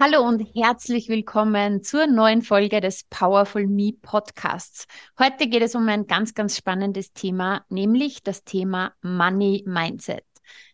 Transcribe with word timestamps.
Hallo 0.00 0.20
und 0.20 0.48
herzlich 0.54 1.08
willkommen 1.08 1.82
zur 1.82 2.06
neuen 2.06 2.42
Folge 2.42 2.80
des 2.80 3.02
Powerful 3.10 3.66
Me 3.66 3.90
Podcasts. 4.00 4.86
Heute 5.18 5.48
geht 5.48 5.62
es 5.62 5.74
um 5.74 5.88
ein 5.88 6.06
ganz, 6.06 6.34
ganz 6.34 6.56
spannendes 6.56 7.12
Thema, 7.12 7.64
nämlich 7.68 8.22
das 8.22 8.44
Thema 8.44 8.92
Money 9.02 9.64
Mindset. 9.66 10.22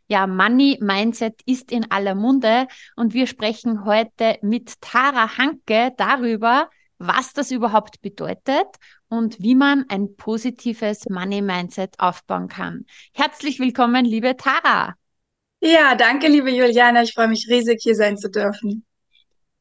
Ja, 0.08 0.26
Money 0.26 0.76
Mindset 0.82 1.40
ist 1.46 1.72
in 1.72 1.90
aller 1.90 2.14
Munde 2.14 2.66
und 2.96 3.14
wir 3.14 3.26
sprechen 3.26 3.86
heute 3.86 4.36
mit 4.42 4.78
Tara 4.82 5.38
Hanke 5.38 5.94
darüber, 5.96 6.68
was 6.98 7.32
das 7.32 7.50
überhaupt 7.50 8.02
bedeutet 8.02 8.66
und 9.08 9.40
wie 9.40 9.54
man 9.54 9.86
ein 9.88 10.16
positives 10.16 11.08
Money 11.08 11.40
Mindset 11.40 11.98
aufbauen 11.98 12.48
kann. 12.48 12.84
Herzlich 13.14 13.58
willkommen, 13.58 14.04
liebe 14.04 14.36
Tara. 14.36 14.96
Ja, 15.60 15.94
danke, 15.94 16.28
liebe 16.28 16.50
Juliana. 16.50 17.04
Ich 17.04 17.14
freue 17.14 17.28
mich 17.28 17.48
riesig, 17.48 17.80
hier 17.82 17.94
sein 17.94 18.18
zu 18.18 18.28
dürfen. 18.28 18.84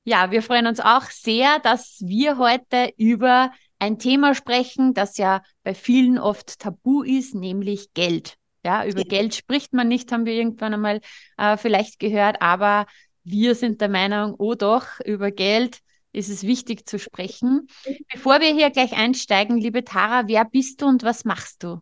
Ja, 0.06 0.32
wir 0.32 0.42
freuen 0.42 0.68
uns 0.68 0.80
auch 0.80 1.04
sehr, 1.04 1.60
dass 1.60 2.02
wir 2.02 2.38
heute 2.38 2.94
über 2.98 3.52
ein 3.80 4.00
Thema 4.00 4.36
sprechen, 4.36 4.94
das 4.94 5.18
ja 5.18 5.42
bei 5.64 5.74
vielen 5.74 6.18
oft 6.20 6.60
tabu 6.60 7.04
ist, 7.04 7.36
nämlich 7.36 7.94
Geld. 7.94 8.36
Ja, 8.66 8.86
über 8.86 9.00
ja. 9.00 9.08
Geld 9.08 9.36
spricht 9.36 9.74
man 9.74 9.88
nicht, 9.88 10.12
haben 10.12 10.26
wir 10.26 10.34
irgendwann 10.34 10.74
einmal 10.74 11.02
äh, 11.38 11.58
vielleicht 11.58 12.00
gehört, 12.00 12.42
aber 12.42 12.86
wir 13.24 13.56
sind 13.56 13.82
der 13.82 13.90
Meinung, 13.90 14.36
oh 14.38 14.56
doch, 14.56 15.00
über 15.06 15.32
Geld 15.32 15.80
ist 16.12 16.30
es 16.30 16.44
wichtig 16.44 16.88
zu 16.88 17.00
sprechen. 17.00 17.68
Bevor 18.12 18.40
wir 18.40 18.54
hier 18.54 18.70
gleich 18.70 18.94
einsteigen, 18.94 19.58
liebe 19.58 19.84
Tara, 19.84 20.28
wer 20.28 20.46
bist 20.46 20.82
du 20.82 20.86
und 20.86 21.04
was 21.04 21.26
machst 21.26 21.64
du? 21.64 21.80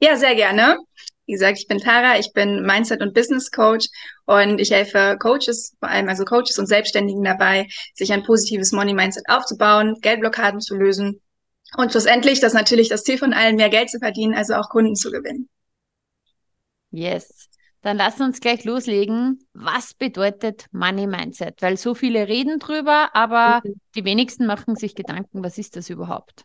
Ja, 0.00 0.16
sehr 0.16 0.34
gerne. 0.34 0.78
Wie 1.26 1.32
gesagt, 1.32 1.58
ich 1.58 1.66
bin 1.66 1.78
Tara, 1.78 2.18
ich 2.18 2.32
bin 2.32 2.62
Mindset- 2.62 3.02
und 3.02 3.14
Business 3.14 3.50
Coach 3.50 3.86
und 4.26 4.60
ich 4.60 4.70
helfe 4.70 5.16
Coaches, 5.18 5.74
vor 5.78 5.88
allem 5.88 6.08
also 6.08 6.24
Coaches 6.24 6.58
und 6.58 6.66
Selbstständigen 6.66 7.24
dabei, 7.24 7.66
sich 7.94 8.12
ein 8.12 8.22
positives 8.22 8.72
Money 8.72 8.94
Mindset 8.94 9.24
aufzubauen, 9.28 9.96
Geldblockaden 10.00 10.60
zu 10.60 10.76
lösen 10.76 11.20
und 11.76 11.90
schlussendlich, 11.90 12.40
das 12.40 12.52
ist 12.52 12.58
natürlich 12.58 12.88
das 12.88 13.02
Ziel 13.02 13.18
von 13.18 13.32
allen, 13.32 13.56
mehr 13.56 13.70
Geld 13.70 13.90
zu 13.90 13.98
verdienen, 13.98 14.34
also 14.34 14.54
auch 14.54 14.68
Kunden 14.68 14.94
zu 14.94 15.10
gewinnen. 15.10 15.48
Yes. 16.90 17.48
Dann 17.82 17.96
lass 17.96 18.20
uns 18.20 18.40
gleich 18.40 18.64
loslegen. 18.64 19.46
Was 19.52 19.92
bedeutet 19.92 20.66
Money 20.70 21.06
Mindset? 21.06 21.60
Weil 21.60 21.76
so 21.76 21.94
viele 21.94 22.28
reden 22.28 22.58
drüber, 22.58 23.10
aber 23.14 23.60
mhm. 23.64 23.74
die 23.94 24.04
wenigsten 24.04 24.46
machen 24.46 24.76
sich 24.76 24.94
Gedanken, 24.94 25.42
was 25.42 25.58
ist 25.58 25.76
das 25.76 25.90
überhaupt? 25.90 26.44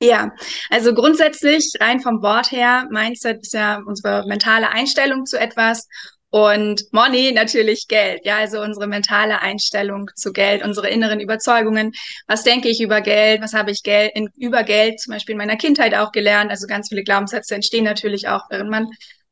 Ja, 0.00 0.32
also 0.70 0.94
grundsätzlich 0.94 1.72
rein 1.80 1.98
vom 2.00 2.22
Wort 2.22 2.52
her, 2.52 2.86
Mindset 2.90 3.40
ist 3.42 3.52
ja 3.52 3.80
unsere 3.84 4.24
mentale 4.28 4.68
Einstellung 4.68 5.26
zu 5.26 5.40
etwas 5.40 5.88
und 6.30 6.84
Money 6.92 7.32
natürlich 7.32 7.88
Geld, 7.88 8.20
ja, 8.24 8.36
also 8.36 8.60
unsere 8.60 8.86
mentale 8.86 9.40
Einstellung 9.40 10.08
zu 10.14 10.32
Geld, 10.32 10.62
unsere 10.62 10.88
inneren 10.88 11.18
Überzeugungen. 11.18 11.92
Was 12.28 12.44
denke 12.44 12.68
ich 12.68 12.80
über 12.80 13.00
Geld? 13.00 13.42
Was 13.42 13.54
habe 13.54 13.72
ich 13.72 13.82
Geld 13.82 14.12
in, 14.14 14.28
über 14.36 14.62
Geld 14.62 15.00
zum 15.00 15.14
Beispiel 15.14 15.32
in 15.32 15.38
meiner 15.38 15.56
Kindheit 15.56 15.94
auch 15.94 16.12
gelernt? 16.12 16.50
Also 16.50 16.68
ganz 16.68 16.90
viele 16.90 17.02
Glaubenssätze 17.02 17.54
entstehen 17.56 17.84
natürlich 17.84 18.28
auch, 18.28 18.42
während 18.50 18.70
man 18.70 18.88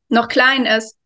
noch 0.09 0.27
klein 0.27 0.65
ist. 0.65 0.97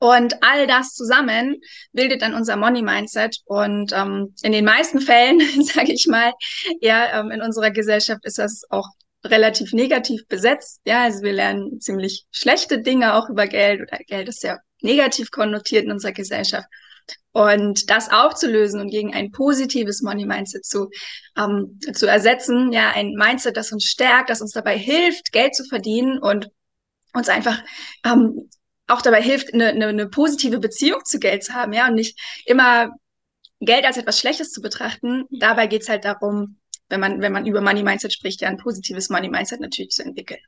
Und 0.00 0.42
all 0.42 0.66
das 0.66 0.94
zusammen 0.94 1.60
bildet 1.92 2.22
dann 2.22 2.32
unser 2.32 2.56
Money 2.56 2.80
Mindset. 2.80 3.36
Und 3.44 3.92
ähm, 3.92 4.34
in 4.42 4.52
den 4.52 4.64
meisten 4.64 5.00
Fällen, 5.00 5.40
sage 5.62 5.92
ich 5.92 6.06
mal, 6.06 6.32
ja, 6.80 7.20
ähm, 7.20 7.30
in 7.30 7.42
unserer 7.42 7.70
Gesellschaft 7.70 8.24
ist 8.24 8.38
das 8.38 8.62
auch 8.70 8.88
relativ 9.24 9.74
negativ 9.74 10.26
besetzt. 10.26 10.80
Ja, 10.86 11.02
also 11.02 11.22
wir 11.22 11.34
lernen 11.34 11.80
ziemlich 11.80 12.24
schlechte 12.30 12.80
Dinge 12.80 13.14
auch 13.14 13.28
über 13.28 13.46
Geld 13.46 13.82
oder 13.82 13.98
Geld 14.06 14.28
ist 14.28 14.40
sehr 14.40 14.60
negativ 14.80 15.30
konnotiert 15.30 15.84
in 15.84 15.92
unserer 15.92 16.12
Gesellschaft. 16.12 16.66
Und 17.32 17.90
das 17.90 18.10
aufzulösen 18.10 18.80
und 18.80 18.88
gegen 18.88 19.12
ein 19.12 19.32
positives 19.32 20.00
Money 20.00 20.24
Mindset 20.24 20.64
zu, 20.64 20.88
ähm, 21.36 21.78
zu 21.92 22.06
ersetzen, 22.06 22.72
ja, 22.72 22.92
ein 22.94 23.12
Mindset, 23.12 23.58
das 23.58 23.70
uns 23.70 23.84
stärkt, 23.84 24.30
das 24.30 24.40
uns 24.40 24.52
dabei 24.52 24.78
hilft, 24.78 25.30
Geld 25.30 25.54
zu 25.54 25.64
verdienen 25.64 26.18
und 26.18 26.48
uns 27.12 27.28
einfach 27.28 27.62
ähm, 28.06 28.48
auch 28.90 29.02
dabei 29.02 29.22
hilft, 29.22 29.54
eine, 29.54 29.68
eine, 29.68 29.86
eine 29.88 30.08
positive 30.08 30.58
Beziehung 30.58 31.04
zu 31.04 31.18
Geld 31.18 31.44
zu 31.44 31.54
haben, 31.54 31.72
ja, 31.72 31.88
und 31.88 31.94
nicht 31.94 32.18
immer 32.46 32.90
Geld 33.60 33.84
als 33.84 33.96
etwas 33.96 34.18
Schlechtes 34.18 34.52
zu 34.52 34.60
betrachten. 34.60 35.24
Dabei 35.30 35.66
geht's 35.66 35.88
halt 35.88 36.04
darum, 36.04 36.58
wenn 36.88 37.00
man, 37.00 37.20
wenn 37.20 37.32
man 37.32 37.46
über 37.46 37.60
Money 37.60 37.82
Mindset 37.82 38.12
spricht, 38.12 38.40
ja, 38.40 38.48
ein 38.48 38.56
positives 38.56 39.10
Money 39.10 39.28
Mindset 39.28 39.60
natürlich 39.60 39.90
zu 39.90 40.04
entwickeln. 40.04 40.40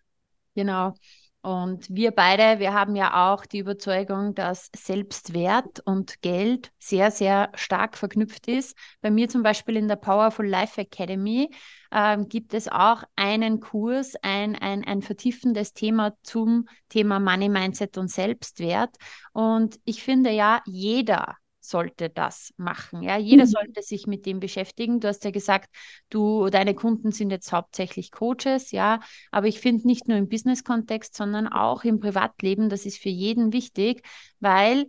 Genau. 0.54 0.94
Und 1.42 1.86
wir 1.90 2.12
beide, 2.12 2.60
wir 2.60 2.72
haben 2.72 2.94
ja 2.94 3.32
auch 3.32 3.44
die 3.44 3.58
Überzeugung, 3.58 4.32
dass 4.36 4.70
Selbstwert 4.76 5.80
und 5.84 6.22
Geld 6.22 6.70
sehr, 6.78 7.10
sehr 7.10 7.50
stark 7.54 7.98
verknüpft 7.98 8.46
ist. 8.46 8.76
Bei 9.00 9.10
mir 9.10 9.28
zum 9.28 9.42
Beispiel 9.42 9.76
in 9.76 9.88
der 9.88 9.96
Powerful 9.96 10.46
Life 10.46 10.80
Academy 10.80 11.50
ähm, 11.90 12.28
gibt 12.28 12.54
es 12.54 12.68
auch 12.68 13.02
einen 13.16 13.58
Kurs, 13.58 14.14
ein, 14.22 14.54
ein, 14.54 14.84
ein 14.84 15.02
vertiefendes 15.02 15.74
Thema 15.74 16.12
zum 16.22 16.68
Thema 16.88 17.18
Money 17.18 17.48
Mindset 17.48 17.98
und 17.98 18.08
Selbstwert. 18.08 18.94
Und 19.32 19.80
ich 19.84 20.04
finde 20.04 20.30
ja, 20.30 20.62
jeder 20.64 21.38
sollte 21.64 22.10
das 22.10 22.52
machen. 22.56 23.02
Ja, 23.02 23.16
jeder 23.16 23.44
mhm. 23.44 23.50
sollte 23.50 23.82
sich 23.82 24.06
mit 24.06 24.26
dem 24.26 24.40
beschäftigen. 24.40 25.00
Du 25.00 25.08
hast 25.08 25.24
ja 25.24 25.30
gesagt, 25.30 25.70
du, 26.10 26.48
deine 26.50 26.74
Kunden 26.74 27.12
sind 27.12 27.30
jetzt 27.30 27.52
hauptsächlich 27.52 28.10
Coaches, 28.10 28.72
ja, 28.72 29.00
aber 29.30 29.46
ich 29.46 29.60
finde 29.60 29.86
nicht 29.86 30.08
nur 30.08 30.18
im 30.18 30.28
Business-Kontext, 30.28 31.16
sondern 31.16 31.48
auch 31.48 31.84
im 31.84 32.00
Privatleben, 32.00 32.68
das 32.68 32.86
ist 32.86 32.98
für 32.98 33.08
jeden 33.08 33.52
wichtig, 33.52 34.02
weil 34.40 34.86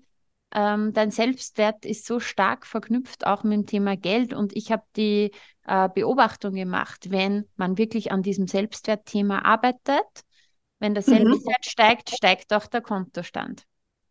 ähm, 0.53 0.93
dein 0.93 1.11
Selbstwert 1.11 1.85
ist 1.85 2.05
so 2.05 2.19
stark 2.19 2.67
verknüpft 2.67 3.25
auch 3.25 3.43
mit 3.43 3.53
dem 3.53 3.65
Thema 3.65 3.97
Geld 3.97 4.33
und 4.33 4.55
ich 4.55 4.71
habe 4.71 4.83
die 4.95 5.31
äh, 5.65 5.89
Beobachtung 5.89 6.53
gemacht, 6.53 7.09
wenn 7.09 7.47
man 7.55 7.77
wirklich 7.77 8.11
an 8.11 8.21
diesem 8.21 8.47
Selbstwertthema 8.47 9.39
arbeitet, 9.39 10.05
wenn 10.79 10.93
der 10.93 11.03
mhm. 11.03 11.15
Selbstwert 11.15 11.65
mhm. 11.65 11.69
steigt, 11.69 12.09
steigt 12.11 12.53
auch 12.53 12.67
der 12.67 12.81
Kontostand. 12.81 13.65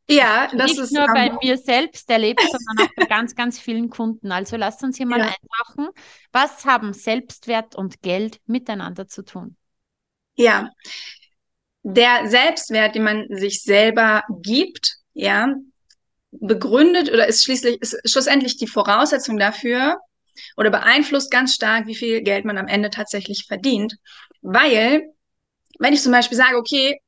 Ja, 0.09 0.49
das 0.53 0.73
Nicht 0.73 0.81
ist 0.81 0.93
nur 0.93 1.07
bei 1.07 1.33
mir 1.43 1.57
selbst 1.57 2.11
erlebt, 2.11 2.41
sondern 2.41 2.87
auch 2.87 2.93
bei 2.97 3.07
ganz, 3.07 3.35
ganz 3.35 3.59
vielen 3.59 3.89
Kunden. 3.89 4.33
Also 4.33 4.57
lasst 4.57 4.83
uns 4.83 4.97
hier 4.97 5.07
mal 5.07 5.21
ja. 5.21 5.27
eintauchen. 5.27 5.89
Was 6.33 6.65
haben 6.65 6.93
Selbstwert 6.93 7.75
und 7.75 8.03
Geld 8.03 8.41
miteinander 8.47 9.07
zu 9.07 9.23
tun? 9.23 9.57
Ja, 10.35 10.71
der 11.83 12.29
Selbstwert, 12.29 12.95
den 12.95 13.03
man 13.03 13.27
sich 13.31 13.63
selber 13.63 14.23
gibt, 14.41 14.97
ja, 15.15 15.55
begründet 16.31 17.13
oder 17.13 17.27
ist 17.27 17.45
schließlich, 17.45 17.81
ist 17.83 17.99
schlussendlich 18.05 18.57
die 18.57 18.67
Voraussetzung 18.67 19.39
dafür 19.39 19.99
oder 20.57 20.71
beeinflusst 20.71 21.31
ganz 21.31 21.55
stark, 21.55 21.87
wie 21.87 21.95
viel 21.95 22.23
Geld 22.23 22.45
man 22.45 22.57
am 22.57 22.69
Ende 22.69 22.91
tatsächlich 22.91 23.45
verdient. 23.47 23.97
Weil, 24.41 25.03
wenn 25.79 25.93
ich 25.93 26.03
zum 26.03 26.13
Beispiel 26.13 26.39
sage, 26.39 26.57
okay, 26.57 26.99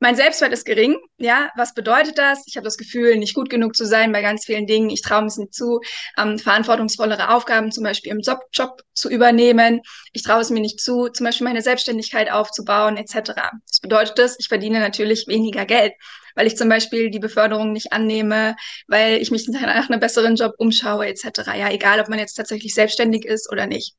mein 0.00 0.16
Selbstwert 0.16 0.52
ist 0.52 0.64
gering. 0.64 0.96
Ja, 1.18 1.50
was 1.56 1.74
bedeutet 1.74 2.16
das? 2.18 2.42
Ich 2.46 2.56
habe 2.56 2.64
das 2.64 2.78
Gefühl, 2.78 3.18
nicht 3.18 3.34
gut 3.34 3.50
genug 3.50 3.76
zu 3.76 3.84
sein 3.84 4.12
bei 4.12 4.22
ganz 4.22 4.46
vielen 4.46 4.66
Dingen. 4.66 4.88
Ich 4.88 5.02
traue 5.02 5.26
es 5.26 5.36
nicht 5.36 5.54
zu, 5.54 5.80
ähm, 6.18 6.38
verantwortungsvollere 6.38 7.34
Aufgaben 7.34 7.70
zum 7.70 7.84
Beispiel 7.84 8.10
im 8.10 8.20
Job, 8.20 8.40
Job 8.52 8.82
zu 8.94 9.10
übernehmen. 9.10 9.82
Ich 10.12 10.22
traue 10.22 10.40
es 10.40 10.48
mir 10.48 10.60
nicht 10.60 10.80
zu, 10.80 11.08
zum 11.08 11.26
Beispiel 11.26 11.46
meine 11.46 11.60
Selbstständigkeit 11.60 12.32
aufzubauen 12.32 12.96
etc. 12.96 13.32
Das 13.68 13.80
bedeutet 13.80 14.18
das, 14.18 14.36
ich 14.38 14.48
verdiene 14.48 14.80
natürlich 14.80 15.26
weniger 15.28 15.66
Geld, 15.66 15.92
weil 16.34 16.46
ich 16.46 16.56
zum 16.56 16.70
Beispiel 16.70 17.10
die 17.10 17.18
Beförderung 17.18 17.72
nicht 17.72 17.92
annehme, 17.92 18.56
weil 18.88 19.18
ich 19.18 19.30
mich 19.30 19.46
nach 19.48 19.62
einem 19.62 20.00
besseren 20.00 20.34
Job 20.34 20.54
umschaue 20.56 21.08
etc. 21.08 21.42
Ja, 21.58 21.70
egal, 21.70 22.00
ob 22.00 22.08
man 22.08 22.18
jetzt 22.18 22.34
tatsächlich 22.34 22.72
selbstständig 22.74 23.26
ist 23.26 23.52
oder 23.52 23.66
nicht. 23.66 23.94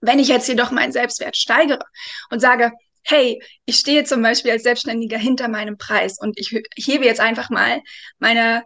Wenn 0.00 0.20
ich 0.20 0.28
jetzt 0.28 0.48
jedoch 0.48 0.70
meinen 0.70 0.92
Selbstwert 0.92 1.36
steigere 1.36 1.84
und 2.30 2.40
sage, 2.40 2.72
hey, 3.08 3.42
ich 3.64 3.76
stehe 3.78 4.04
zum 4.04 4.22
Beispiel 4.22 4.52
als 4.52 4.62
Selbstständiger 4.62 5.18
hinter 5.18 5.48
meinem 5.48 5.78
Preis 5.78 6.18
und 6.20 6.38
ich 6.38 6.50
hebe 6.76 7.06
jetzt 7.06 7.20
einfach 7.20 7.48
mal 7.48 7.80
meine, 8.18 8.64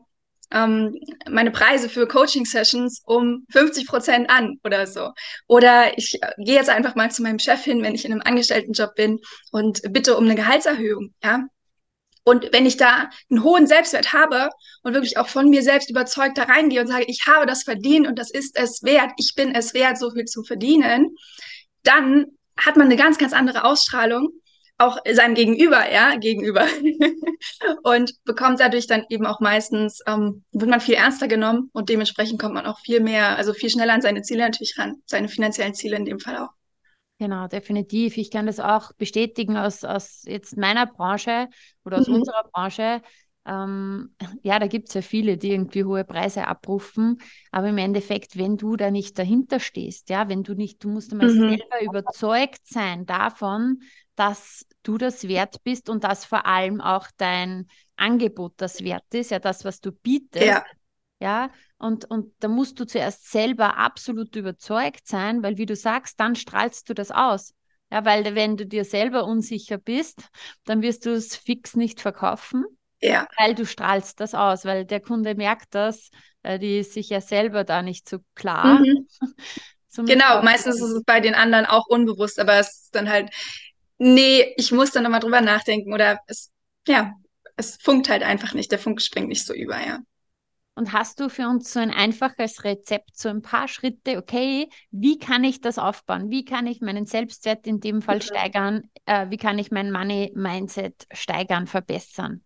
ähm, 0.50 0.98
meine 1.30 1.52
Preise 1.52 1.88
für 1.88 2.08
Coaching-Sessions 2.08 3.02
um 3.04 3.46
50 3.52 3.86
Prozent 3.86 4.30
an 4.30 4.58
oder 4.64 4.86
so. 4.88 5.12
Oder 5.46 5.96
ich 5.96 6.20
äh, 6.20 6.32
gehe 6.38 6.56
jetzt 6.56 6.70
einfach 6.70 6.96
mal 6.96 7.10
zu 7.10 7.22
meinem 7.22 7.38
Chef 7.38 7.62
hin, 7.62 7.82
wenn 7.82 7.94
ich 7.94 8.04
in 8.04 8.12
einem 8.12 8.22
Angestelltenjob 8.22 8.94
bin 8.96 9.20
und 9.52 9.80
bitte 9.92 10.16
um 10.16 10.24
eine 10.24 10.34
Gehaltserhöhung, 10.34 11.14
ja. 11.22 11.44
Und 12.24 12.52
wenn 12.52 12.66
ich 12.66 12.76
da 12.76 13.10
einen 13.30 13.42
hohen 13.42 13.66
Selbstwert 13.66 14.12
habe 14.12 14.48
und 14.82 14.94
wirklich 14.94 15.18
auch 15.18 15.26
von 15.26 15.50
mir 15.50 15.62
selbst 15.62 15.90
überzeugt 15.90 16.38
da 16.38 16.44
reingehe 16.44 16.80
und 16.80 16.86
sage, 16.86 17.04
ich 17.08 17.26
habe 17.26 17.46
das 17.46 17.64
verdient 17.64 18.06
und 18.06 18.16
das 18.16 18.30
ist 18.30 18.56
es 18.56 18.82
wert, 18.84 19.10
ich 19.18 19.34
bin 19.34 19.54
es 19.54 19.74
wert, 19.74 19.98
so 19.98 20.10
viel 20.12 20.26
zu 20.26 20.44
verdienen, 20.44 21.16
dann 21.82 22.26
hat 22.64 22.76
man 22.76 22.86
eine 22.86 22.96
ganz, 22.96 23.18
ganz 23.18 23.32
andere 23.32 23.64
Ausstrahlung, 23.64 24.30
auch 24.78 24.98
seinem 25.10 25.34
Gegenüber, 25.34 25.90
ja, 25.90 26.16
gegenüber. 26.16 26.66
und 27.82 28.12
bekommt 28.24 28.60
dadurch 28.60 28.86
dann 28.86 29.04
eben 29.08 29.26
auch 29.26 29.40
meistens, 29.40 30.00
ähm, 30.06 30.44
wird 30.52 30.70
man 30.70 30.80
viel 30.80 30.94
ernster 30.94 31.28
genommen 31.28 31.70
und 31.72 31.88
dementsprechend 31.88 32.40
kommt 32.40 32.54
man 32.54 32.66
auch 32.66 32.80
viel 32.80 33.00
mehr, 33.00 33.36
also 33.36 33.52
viel 33.52 33.70
schneller 33.70 33.92
an 33.92 34.02
seine 34.02 34.22
Ziele 34.22 34.42
natürlich 34.42 34.76
ran, 34.78 35.02
seine 35.06 35.28
finanziellen 35.28 35.74
Ziele 35.74 35.96
in 35.96 36.04
dem 36.04 36.18
Fall 36.18 36.38
auch. 36.38 36.50
Genau, 37.18 37.46
definitiv. 37.46 38.16
Ich 38.16 38.32
kann 38.32 38.46
das 38.46 38.58
auch 38.58 38.92
bestätigen 38.94 39.56
aus, 39.56 39.84
aus 39.84 40.22
jetzt 40.24 40.56
meiner 40.56 40.86
Branche 40.86 41.48
oder 41.84 41.98
aus 41.98 42.08
mhm. 42.08 42.16
unserer 42.16 42.42
Branche. 42.52 43.00
Ähm, 43.44 44.14
ja, 44.42 44.58
da 44.58 44.68
gibt 44.68 44.88
es 44.88 44.94
ja 44.94 45.02
viele, 45.02 45.36
die 45.36 45.50
irgendwie 45.50 45.84
hohe 45.84 46.04
Preise 46.04 46.46
abrufen, 46.46 47.18
aber 47.50 47.68
im 47.68 47.78
Endeffekt, 47.78 48.36
wenn 48.36 48.56
du 48.56 48.76
da 48.76 48.90
nicht 48.90 49.18
dahinter 49.18 49.58
stehst, 49.58 50.10
ja, 50.10 50.28
wenn 50.28 50.44
du 50.44 50.54
nicht, 50.54 50.82
du 50.84 50.88
musst 50.88 51.12
einmal 51.12 51.28
mhm. 51.28 51.48
selber 51.48 51.82
überzeugt 51.82 52.60
sein 52.64 53.04
davon, 53.04 53.80
dass 54.14 54.66
du 54.82 54.98
das 54.98 55.26
wert 55.26 55.62
bist 55.64 55.88
und 55.88 56.04
dass 56.04 56.24
vor 56.24 56.46
allem 56.46 56.80
auch 56.80 57.08
dein 57.16 57.66
Angebot 57.96 58.54
das 58.58 58.84
wert 58.84 59.12
ist, 59.12 59.30
ja, 59.30 59.38
das, 59.38 59.64
was 59.64 59.80
du 59.80 59.92
bietest. 59.92 60.46
Ja. 60.46 60.64
Ja, 61.20 61.52
und, 61.78 62.04
und 62.10 62.34
da 62.40 62.48
musst 62.48 62.80
du 62.80 62.84
zuerst 62.84 63.30
selber 63.30 63.76
absolut 63.76 64.34
überzeugt 64.34 65.06
sein, 65.06 65.44
weil 65.44 65.56
wie 65.56 65.66
du 65.66 65.76
sagst, 65.76 66.18
dann 66.18 66.34
strahlst 66.34 66.88
du 66.88 66.94
das 66.94 67.12
aus. 67.12 67.54
Ja, 67.92 68.04
weil 68.04 68.34
wenn 68.34 68.56
du 68.56 68.66
dir 68.66 68.84
selber 68.84 69.24
unsicher 69.24 69.78
bist, 69.78 70.28
dann 70.64 70.82
wirst 70.82 71.06
du 71.06 71.10
es 71.10 71.36
fix 71.36 71.76
nicht 71.76 72.00
verkaufen. 72.00 72.64
Ja. 73.02 73.26
Weil 73.36 73.54
du 73.54 73.66
strahlst 73.66 74.20
das 74.20 74.34
aus, 74.34 74.64
weil 74.64 74.84
der 74.84 75.00
Kunde 75.00 75.34
merkt 75.34 75.74
das, 75.74 76.10
die 76.44 76.78
ist 76.78 76.92
sich 76.92 77.08
ja 77.08 77.20
selber 77.20 77.64
da 77.64 77.82
nicht 77.82 78.08
so 78.08 78.18
klar. 78.34 78.80
Mhm. 78.80 79.06
genau, 80.06 80.42
meistens 80.42 80.76
ist 80.76 80.90
es 80.90 81.04
bei 81.04 81.20
den 81.20 81.34
anderen 81.34 81.66
auch 81.66 81.86
unbewusst, 81.86 82.38
aber 82.38 82.54
es 82.54 82.84
ist 82.84 82.94
dann 82.94 83.10
halt, 83.10 83.30
nee, 83.98 84.54
ich 84.56 84.72
muss 84.72 84.92
dann 84.92 85.02
nochmal 85.02 85.20
drüber 85.20 85.40
nachdenken 85.40 85.92
oder 85.92 86.20
es, 86.26 86.50
ja, 86.86 87.12
es 87.56 87.76
funkt 87.76 88.08
halt 88.08 88.22
einfach 88.22 88.54
nicht, 88.54 88.70
der 88.72 88.78
Funk 88.78 89.02
springt 89.02 89.28
nicht 89.28 89.44
so 89.44 89.52
über, 89.52 89.78
ja. 89.78 90.00
Und 90.74 90.94
hast 90.94 91.20
du 91.20 91.28
für 91.28 91.48
uns 91.48 91.70
so 91.70 91.80
ein 91.80 91.90
einfaches 91.90 92.64
Rezept, 92.64 93.16
so 93.18 93.28
ein 93.28 93.42
paar 93.42 93.68
Schritte, 93.68 94.16
okay, 94.16 94.70
wie 94.90 95.18
kann 95.18 95.44
ich 95.44 95.60
das 95.60 95.76
aufbauen? 95.76 96.30
Wie 96.30 96.46
kann 96.46 96.66
ich 96.66 96.80
meinen 96.80 97.04
Selbstwert 97.04 97.66
in 97.66 97.80
dem 97.80 98.00
Fall 98.00 98.22
steigern? 98.22 98.88
Äh, 99.04 99.28
wie 99.28 99.36
kann 99.36 99.58
ich 99.58 99.70
mein 99.70 99.92
Money-Mindset 99.92 101.08
steigern, 101.12 101.66
verbessern? 101.66 102.42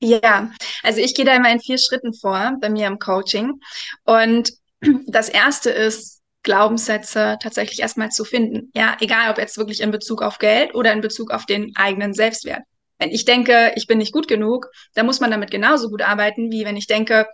Ja, 0.00 0.50
also 0.82 1.00
ich 1.00 1.14
gehe 1.14 1.24
da 1.24 1.34
immer 1.34 1.50
in 1.50 1.60
vier 1.60 1.78
Schritten 1.78 2.14
vor 2.14 2.56
bei 2.60 2.70
mir 2.70 2.86
im 2.86 2.98
Coaching. 2.98 3.60
Und 4.04 4.52
das 5.06 5.28
erste 5.28 5.70
ist, 5.70 6.22
Glaubenssätze 6.44 7.36
tatsächlich 7.42 7.80
erstmal 7.80 8.10
zu 8.10 8.24
finden. 8.24 8.70
Ja, 8.74 8.96
egal 9.00 9.30
ob 9.30 9.38
jetzt 9.38 9.58
wirklich 9.58 9.80
in 9.80 9.90
Bezug 9.90 10.22
auf 10.22 10.38
Geld 10.38 10.74
oder 10.74 10.92
in 10.92 11.00
Bezug 11.00 11.32
auf 11.32 11.46
den 11.46 11.72
eigenen 11.76 12.14
Selbstwert. 12.14 12.62
Wenn 12.98 13.10
ich 13.10 13.24
denke, 13.24 13.72
ich 13.76 13.86
bin 13.86 13.98
nicht 13.98 14.12
gut 14.12 14.28
genug, 14.28 14.66
dann 14.94 15.06
muss 15.06 15.20
man 15.20 15.30
damit 15.30 15.50
genauso 15.50 15.88
gut 15.88 16.02
arbeiten, 16.02 16.50
wie 16.50 16.64
wenn 16.64 16.76
ich 16.76 16.86
denke, 16.86 17.26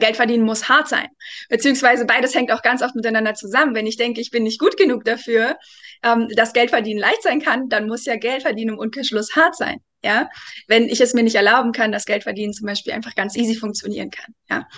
Geld 0.00 0.16
verdienen 0.16 0.44
muss 0.44 0.68
hart 0.68 0.88
sein. 0.88 1.08
Beziehungsweise 1.50 2.06
beides 2.06 2.34
hängt 2.34 2.50
auch 2.50 2.62
ganz 2.62 2.82
oft 2.82 2.94
miteinander 2.94 3.34
zusammen. 3.34 3.74
Wenn 3.74 3.86
ich 3.86 3.98
denke, 3.98 4.20
ich 4.20 4.30
bin 4.30 4.42
nicht 4.42 4.58
gut 4.58 4.76
genug 4.78 5.04
dafür, 5.04 5.58
ähm, 6.02 6.28
dass 6.34 6.54
Geld 6.54 6.70
verdienen 6.70 7.00
leicht 7.00 7.22
sein 7.22 7.40
kann, 7.42 7.68
dann 7.68 7.86
muss 7.86 8.06
ja 8.06 8.16
Geld 8.16 8.42
verdienen 8.42 8.74
im 8.74 8.78
Umkehrschluss 8.78 9.36
hart 9.36 9.56
sein. 9.56 9.80
Ja, 10.04 10.28
wenn 10.68 10.90
ich 10.90 11.00
es 11.00 11.14
mir 11.14 11.22
nicht 11.22 11.34
erlauben 11.34 11.72
kann, 11.72 11.90
dass 11.90 12.04
Geld 12.04 12.24
verdienen 12.24 12.52
zum 12.52 12.66
Beispiel 12.66 12.92
einfach 12.92 13.14
ganz 13.14 13.36
easy 13.36 13.54
funktionieren 13.54 14.10
kann. 14.10 14.34
Ja, 14.50 14.68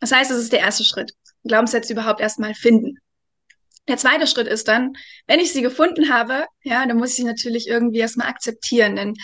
das 0.00 0.10
heißt, 0.10 0.32
es 0.32 0.38
ist 0.38 0.52
der 0.52 0.58
erste 0.58 0.82
Schritt. 0.82 1.12
Glaubenssätze 1.44 1.92
überhaupt 1.92 2.20
erstmal 2.20 2.54
finden. 2.54 2.98
Der 3.86 3.98
zweite 3.98 4.26
Schritt 4.26 4.48
ist 4.48 4.66
dann, 4.66 4.94
wenn 5.28 5.38
ich 5.38 5.52
sie 5.52 5.62
gefunden 5.62 6.12
habe, 6.12 6.46
ja, 6.64 6.86
dann 6.86 6.96
muss 6.96 7.16
ich 7.16 7.24
natürlich 7.24 7.68
irgendwie 7.68 7.98
erstmal 7.98 8.28
akzeptieren. 8.28 8.96
Denn 8.96 9.14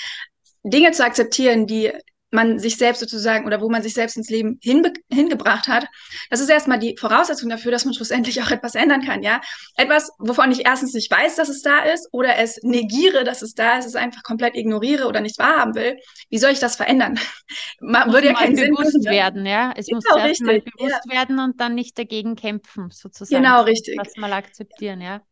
Dinge 0.62 0.92
zu 0.92 1.04
akzeptieren, 1.04 1.66
die 1.66 1.90
man 2.30 2.58
sich 2.58 2.76
selbst 2.76 3.00
sozusagen 3.00 3.46
oder 3.46 3.60
wo 3.60 3.68
man 3.68 3.82
sich 3.82 3.94
selbst 3.94 4.16
ins 4.16 4.30
Leben 4.30 4.58
hinbe 4.62 4.92
hingebracht 5.10 5.68
hat, 5.68 5.86
das 6.30 6.40
ist 6.40 6.48
erstmal 6.48 6.78
die 6.78 6.96
Voraussetzung 6.96 7.48
dafür, 7.48 7.72
dass 7.72 7.84
man 7.84 7.94
schlussendlich 7.94 8.40
auch 8.42 8.50
etwas 8.50 8.74
ändern 8.74 9.02
kann, 9.02 9.22
ja. 9.22 9.40
Etwas, 9.76 10.10
wovon 10.18 10.52
ich 10.52 10.64
erstens 10.64 10.94
nicht 10.94 11.10
weiß, 11.10 11.36
dass 11.36 11.48
es 11.48 11.62
da 11.62 11.80
ist 11.80 12.08
oder 12.12 12.36
es 12.38 12.60
negiere, 12.62 13.24
dass 13.24 13.42
es 13.42 13.54
da 13.54 13.78
ist, 13.78 13.86
es 13.86 13.96
einfach 13.96 14.22
komplett 14.22 14.54
ignoriere 14.54 15.06
oder 15.06 15.20
nicht 15.20 15.38
wahrhaben 15.38 15.74
will. 15.74 15.98
Wie 16.28 16.38
soll 16.38 16.50
ich 16.50 16.60
das 16.60 16.76
verändern? 16.76 17.18
Man 17.80 18.12
würde 18.12 18.28
ja 18.28 18.34
keinen 18.34 18.56
Sinn 18.56 18.74
bewusst 18.74 19.04
werden, 19.04 19.46
ja. 19.46 19.72
Es 19.76 19.86
genau, 19.86 19.96
muss 19.96 20.04
erst 20.06 20.24
richtig, 20.24 20.46
mal 20.46 20.60
bewusst 20.60 21.04
ja. 21.06 21.12
werden 21.12 21.38
und 21.38 21.60
dann 21.60 21.74
nicht 21.74 21.98
dagegen 21.98 22.36
kämpfen, 22.36 22.90
sozusagen. 22.90 23.42
Genau, 23.42 23.62
richtig. 23.62 23.96
Das 23.96 24.16
mal 24.16 24.32
akzeptieren, 24.32 25.00
ja. 25.00 25.22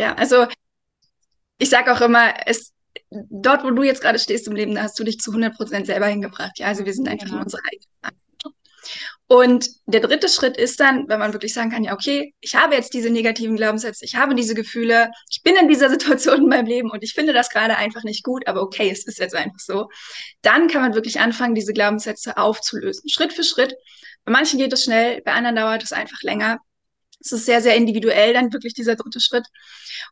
Ja, 0.00 0.14
also 0.14 0.46
ich 1.58 1.70
sage 1.70 1.92
auch 1.92 2.00
immer, 2.00 2.34
es 2.46 2.72
dort, 3.10 3.64
wo 3.64 3.70
du 3.70 3.82
jetzt 3.82 4.02
gerade 4.02 4.18
stehst 4.18 4.46
im 4.48 4.56
Leben, 4.56 4.74
da 4.74 4.82
hast 4.82 4.98
du 4.98 5.04
dich 5.04 5.18
zu 5.18 5.30
100 5.30 5.56
Prozent 5.56 5.86
selber 5.86 6.06
hingebracht. 6.06 6.58
Ja, 6.58 6.66
also 6.66 6.84
wir 6.84 6.92
sind 6.92 7.08
einfach 7.08 7.26
genau. 7.26 7.38
in 7.38 7.44
unserer 7.44 7.62
eigenen 7.64 7.92
und 9.32 9.66
der 9.86 10.00
dritte 10.00 10.28
Schritt 10.28 10.58
ist 10.58 10.78
dann, 10.78 11.08
wenn 11.08 11.18
man 11.18 11.32
wirklich 11.32 11.54
sagen 11.54 11.70
kann, 11.70 11.84
ja, 11.84 11.94
okay, 11.94 12.34
ich 12.40 12.54
habe 12.54 12.74
jetzt 12.74 12.92
diese 12.92 13.08
negativen 13.08 13.56
Glaubenssätze, 13.56 14.04
ich 14.04 14.14
habe 14.16 14.34
diese 14.34 14.54
Gefühle, 14.54 15.10
ich 15.30 15.42
bin 15.42 15.56
in 15.56 15.68
dieser 15.68 15.88
Situation 15.96 16.42
in 16.42 16.48
meinem 16.48 16.66
Leben 16.66 16.90
und 16.90 17.02
ich 17.02 17.14
finde 17.14 17.32
das 17.32 17.48
gerade 17.48 17.76
einfach 17.76 18.02
nicht 18.02 18.24
gut, 18.24 18.46
aber 18.46 18.60
okay, 18.60 18.90
es 18.90 19.06
ist 19.06 19.18
jetzt 19.18 19.34
einfach 19.34 19.58
so. 19.58 19.88
Dann 20.42 20.68
kann 20.68 20.82
man 20.82 20.94
wirklich 20.94 21.20
anfangen, 21.20 21.54
diese 21.54 21.72
Glaubenssätze 21.72 22.36
aufzulösen, 22.36 23.08
Schritt 23.08 23.32
für 23.32 23.44
Schritt. 23.44 23.74
Bei 24.24 24.32
manchen 24.32 24.58
geht 24.58 24.72
es 24.72 24.84
schnell, 24.84 25.22
bei 25.22 25.32
anderen 25.32 25.56
dauert 25.56 25.82
es 25.82 25.92
einfach 25.92 26.20
länger. 26.22 26.58
Es 27.24 27.32
ist 27.32 27.46
sehr, 27.46 27.60
sehr 27.62 27.76
individuell 27.76 28.32
dann 28.34 28.52
wirklich 28.52 28.74
dieser 28.74 28.96
dritte 28.96 29.20
Schritt. 29.20 29.46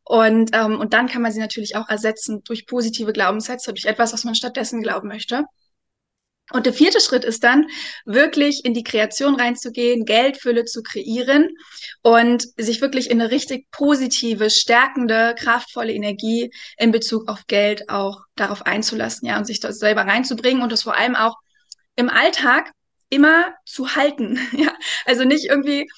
Und, 0.04 0.50
ähm, 0.52 0.78
und 0.78 0.92
dann 0.94 1.08
kann 1.08 1.22
man 1.22 1.32
sie 1.32 1.40
natürlich 1.40 1.76
auch 1.76 1.88
ersetzen 1.88 2.42
durch 2.44 2.66
positive 2.66 3.12
Glaubenssätze, 3.12 3.72
durch 3.72 3.86
etwas, 3.86 4.12
was 4.12 4.24
man 4.24 4.34
stattdessen 4.34 4.82
glauben 4.82 5.08
möchte. 5.08 5.44
Und 6.52 6.66
der 6.66 6.72
vierte 6.72 7.00
Schritt 7.00 7.24
ist 7.24 7.44
dann, 7.44 7.66
wirklich 8.04 8.64
in 8.64 8.74
die 8.74 8.82
Kreation 8.82 9.36
reinzugehen, 9.36 10.04
Geldfülle 10.04 10.64
zu 10.64 10.82
kreieren 10.82 11.48
und 12.02 12.46
sich 12.56 12.80
wirklich 12.80 13.08
in 13.10 13.20
eine 13.20 13.30
richtig 13.30 13.70
positive, 13.70 14.50
stärkende, 14.50 15.34
kraftvolle 15.38 15.92
Energie 15.92 16.50
in 16.76 16.90
Bezug 16.90 17.28
auf 17.28 17.46
Geld 17.46 17.88
auch 17.88 18.22
darauf 18.34 18.66
einzulassen, 18.66 19.28
ja, 19.28 19.38
und 19.38 19.46
sich 19.46 19.60
das 19.60 19.78
selber 19.78 20.02
reinzubringen 20.02 20.62
und 20.62 20.72
das 20.72 20.82
vor 20.82 20.96
allem 20.96 21.14
auch 21.14 21.36
im 21.94 22.08
Alltag 22.08 22.72
immer 23.10 23.54
zu 23.64 23.94
halten, 23.94 24.40
ja. 24.52 24.72
Also 25.06 25.24
nicht 25.24 25.46
irgendwie 25.46 25.88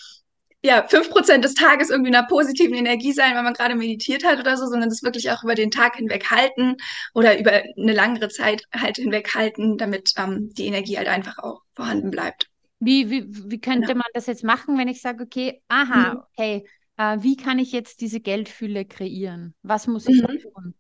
ja, 0.65 0.87
fünf 0.89 1.11
Prozent 1.11 1.45
des 1.45 1.55
Tages 1.55 1.91
irgendwie 1.91 2.11
in 2.11 2.17
einer 2.17 2.27
positiven 2.27 2.75
Energie 2.75 3.13
sein, 3.13 3.35
wenn 3.35 3.45
man 3.45 3.55
gerade 3.55 3.75
meditiert 3.75 4.25
hat 4.25 4.39
oder 4.39 4.57
so, 4.57 4.67
sondern 4.67 4.89
das 4.89 5.03
wirklich 5.03 5.31
auch 5.31 5.43
über 5.43 5.57
den 5.57 5.73
Tag 5.73 5.97
hinweg 5.97 6.31
halten 6.31 6.77
oder 7.15 7.39
über 7.39 7.53
eine 7.53 7.93
langere 7.93 8.29
Zeit 8.29 8.63
halt 8.73 8.97
hinweg 8.97 9.35
halten, 9.35 9.77
damit 9.77 10.13
ähm, 10.17 10.51
die 10.57 10.67
Energie 10.67 10.97
halt 10.97 11.09
einfach 11.09 11.39
auch 11.39 11.63
vorhanden 11.75 12.11
bleibt. 12.11 12.49
Wie, 12.79 13.11
wie, 13.11 13.27
wie 13.29 13.61
könnte 13.61 13.89
genau. 13.89 13.99
man 13.99 14.11
das 14.15 14.27
jetzt 14.27 14.45
machen, 14.45 14.79
wenn 14.79 14.89
ich 14.89 15.01
sage, 15.01 15.25
okay, 15.25 15.63
aha, 15.69 16.15
mhm. 16.15 16.21
okay, 16.21 16.67
äh, 16.97 17.17
wie 17.21 17.37
kann 17.37 17.59
ich 17.59 17.73
jetzt 17.73 18.01
diese 18.01 18.21
Geldfülle 18.21 18.85
kreieren? 18.85 19.55
Was 19.63 19.87
muss 19.87 20.09
ich 20.09 20.23
mhm. 20.23 20.39
tun? 20.39 20.75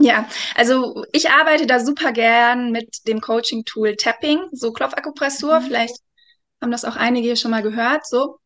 Ja, 0.00 0.28
also 0.54 1.04
ich 1.12 1.30
arbeite 1.30 1.66
da 1.66 1.80
super 1.80 2.12
gern 2.12 2.70
mit 2.70 3.08
dem 3.08 3.20
Coaching-Tool 3.20 3.96
Tapping, 3.96 4.40
so 4.52 4.72
Klopfakupressur. 4.72 5.60
Mhm. 5.60 5.64
Vielleicht 5.64 5.96
haben 6.60 6.70
das 6.70 6.84
auch 6.84 6.96
einige 6.96 7.26
hier 7.26 7.36
schon 7.36 7.50
mal 7.50 7.62
gehört. 7.62 8.06
So, 8.06 8.38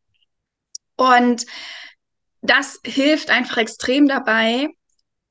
und 0.96 1.46
das 2.42 2.80
hilft 2.84 3.30
einfach 3.30 3.56
extrem 3.58 4.08
dabei, 4.08 4.68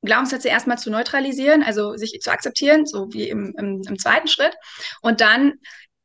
Glaubenssätze 0.02 0.48
erstmal 0.48 0.78
zu 0.78 0.90
neutralisieren, 0.90 1.62
also 1.62 1.96
sich 1.96 2.18
zu 2.20 2.30
akzeptieren, 2.30 2.86
so 2.86 3.12
wie 3.12 3.28
im, 3.28 3.54
im, 3.56 3.82
im 3.86 3.98
zweiten 3.98 4.26
Schritt. 4.26 4.54
Und 5.00 5.20
dann 5.20 5.54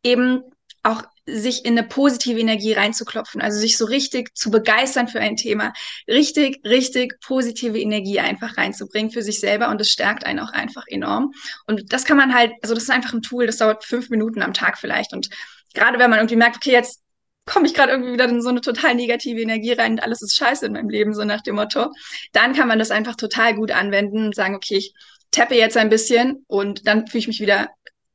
eben 0.03 0.43
auch 0.83 1.03
sich 1.25 1.65
in 1.65 1.77
eine 1.77 1.85
positive 1.85 2.39
Energie 2.39 2.71
reinzuklopfen, 2.71 3.41
also 3.41 3.59
sich 3.59 3.77
so 3.77 3.85
richtig 3.85 4.33
zu 4.35 4.49
begeistern 4.49 5.09
für 5.09 5.19
ein 5.19 5.35
Thema, 5.35 5.73
richtig, 6.07 6.61
richtig 6.63 7.19
positive 7.19 7.77
Energie 7.77 8.19
einfach 8.19 8.57
reinzubringen 8.57 9.11
für 9.11 9.21
sich 9.21 9.41
selber 9.41 9.69
und 9.69 9.81
das 9.81 9.89
stärkt 9.89 10.25
einen 10.25 10.39
auch 10.39 10.53
einfach 10.53 10.85
enorm. 10.87 11.33
Und 11.65 11.91
das 11.91 12.05
kann 12.05 12.15
man 12.15 12.33
halt, 12.33 12.53
also 12.61 12.73
das 12.73 12.83
ist 12.83 12.89
einfach 12.89 13.13
ein 13.13 13.21
Tool, 13.21 13.45
das 13.45 13.57
dauert 13.57 13.83
fünf 13.83 14.09
Minuten 14.09 14.41
am 14.41 14.53
Tag 14.53 14.77
vielleicht 14.77 15.11
und 15.11 15.29
gerade 15.73 15.99
wenn 15.99 16.09
man 16.09 16.19
irgendwie 16.19 16.37
merkt, 16.37 16.55
okay, 16.55 16.71
jetzt 16.71 17.01
komme 17.47 17.65
ich 17.65 17.73
gerade 17.73 17.93
irgendwie 17.93 18.13
wieder 18.13 18.25
in 18.25 18.41
so 18.41 18.49
eine 18.49 18.61
total 18.61 18.93
negative 18.93 19.41
Energie 19.41 19.71
rein 19.71 19.93
und 19.93 20.03
alles 20.03 20.21
ist 20.21 20.35
scheiße 20.35 20.65
in 20.67 20.73
meinem 20.73 20.89
Leben, 20.89 21.15
so 21.15 21.23
nach 21.23 21.41
dem 21.41 21.55
Motto, 21.55 21.91
dann 22.33 22.53
kann 22.53 22.67
man 22.67 22.77
das 22.77 22.91
einfach 22.91 23.15
total 23.15 23.55
gut 23.55 23.71
anwenden 23.71 24.27
und 24.27 24.35
sagen, 24.35 24.55
okay, 24.55 24.77
ich 24.77 24.93
tappe 25.31 25.55
jetzt 25.55 25.77
ein 25.77 25.89
bisschen 25.89 26.45
und 26.47 26.87
dann 26.87 27.07
fühle 27.07 27.19
ich 27.19 27.27
mich 27.27 27.39
wieder 27.39 27.69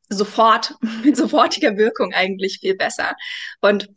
sofort, 0.09 0.75
mit 1.05 1.17
sofortiger 1.17 1.77
Wirkung 1.77 2.13
eigentlich 2.13 2.59
viel 2.61 2.77
besser. 2.77 3.15
Und 3.61 3.89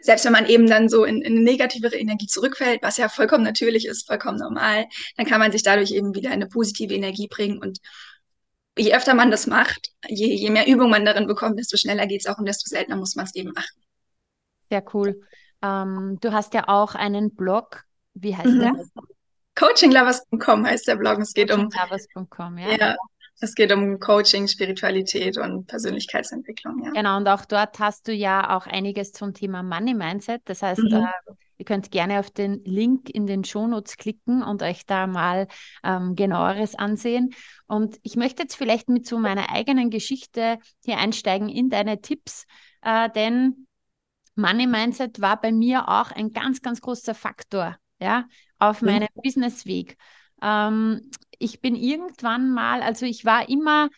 selbst 0.00 0.24
wenn 0.26 0.32
man 0.32 0.46
eben 0.46 0.68
dann 0.68 0.88
so 0.88 1.04
in, 1.04 1.22
in 1.22 1.32
eine 1.32 1.42
negativere 1.42 1.96
Energie 1.96 2.26
zurückfällt, 2.26 2.82
was 2.82 2.98
ja 2.98 3.08
vollkommen 3.08 3.44
natürlich 3.44 3.86
ist, 3.86 4.06
vollkommen 4.06 4.38
normal, 4.38 4.86
dann 5.16 5.26
kann 5.26 5.40
man 5.40 5.52
sich 5.52 5.62
dadurch 5.62 5.90
eben 5.90 6.14
wieder 6.14 6.28
in 6.28 6.34
eine 6.34 6.48
positive 6.48 6.94
Energie 6.94 7.28
bringen 7.28 7.58
und 7.58 7.78
je 8.78 8.94
öfter 8.94 9.14
man 9.14 9.30
das 9.30 9.46
macht, 9.46 9.88
je, 10.06 10.34
je 10.34 10.50
mehr 10.50 10.66
Übung 10.66 10.90
man 10.90 11.06
darin 11.06 11.26
bekommt, 11.26 11.58
desto 11.58 11.78
schneller 11.78 12.06
geht 12.06 12.20
es 12.20 12.26
auch 12.26 12.38
und 12.38 12.46
desto 12.46 12.68
seltener 12.68 12.96
muss 12.96 13.16
man 13.16 13.24
es 13.24 13.34
eben 13.34 13.52
machen. 13.52 13.82
Sehr 14.70 14.84
cool. 14.94 15.20
Ähm, 15.62 16.18
du 16.20 16.32
hast 16.32 16.54
ja 16.54 16.68
auch 16.68 16.94
einen 16.94 17.34
Blog. 17.34 17.84
Wie 18.14 18.36
heißt 18.36 18.46
mhm. 18.46 18.60
der? 18.60 18.84
Coachinglovers.com 19.54 20.66
heißt 20.66 20.86
der 20.86 20.96
Blog. 20.96 21.18
Es 21.18 21.32
geht 21.32 21.50
um 21.50 21.70
ja. 21.70 22.76
ja. 22.78 22.96
Es 23.38 23.54
geht 23.54 23.70
um 23.70 24.00
Coaching, 24.00 24.48
Spiritualität 24.48 25.36
und 25.36 25.66
Persönlichkeitsentwicklung, 25.66 26.82
ja. 26.84 26.90
Genau, 26.92 27.18
und 27.18 27.28
auch 27.28 27.44
dort 27.44 27.78
hast 27.78 28.08
du 28.08 28.12
ja 28.12 28.56
auch 28.56 28.66
einiges 28.66 29.12
zum 29.12 29.34
Thema 29.34 29.62
Money 29.62 29.92
Mindset. 29.92 30.40
Das 30.46 30.62
heißt, 30.62 30.80
mhm. 30.80 31.04
äh, 31.04 31.34
ihr 31.58 31.64
könnt 31.66 31.90
gerne 31.90 32.18
auf 32.18 32.30
den 32.30 32.64
Link 32.64 33.10
in 33.10 33.26
den 33.26 33.44
Shownotes 33.44 33.98
klicken 33.98 34.42
und 34.42 34.62
euch 34.62 34.86
da 34.86 35.06
mal 35.06 35.48
ähm, 35.84 36.14
genaueres 36.14 36.76
ansehen. 36.76 37.34
Und 37.66 37.98
ich 38.02 38.16
möchte 38.16 38.42
jetzt 38.42 38.56
vielleicht 38.56 38.88
mit 38.88 39.06
so 39.06 39.18
meiner 39.18 39.50
eigenen 39.50 39.90
Geschichte 39.90 40.58
hier 40.82 40.96
einsteigen 40.96 41.50
in 41.50 41.68
deine 41.68 42.00
Tipps, 42.00 42.46
äh, 42.80 43.10
denn 43.10 43.65
Money 44.36 44.66
Mindset 44.66 45.20
war 45.20 45.40
bei 45.40 45.50
mir 45.50 45.88
auch 45.88 46.10
ein 46.12 46.32
ganz, 46.32 46.62
ganz 46.62 46.80
großer 46.80 47.14
Faktor, 47.14 47.76
ja, 47.98 48.26
auf 48.58 48.82
mhm. 48.82 48.88
meinem 48.88 49.08
Businessweg. 49.14 49.96
Ähm, 50.42 51.10
ich 51.38 51.60
bin 51.60 51.74
irgendwann 51.74 52.52
mal, 52.52 52.82
also 52.82 53.06
ich 53.06 53.24
war 53.24 53.48
immer, 53.48 53.88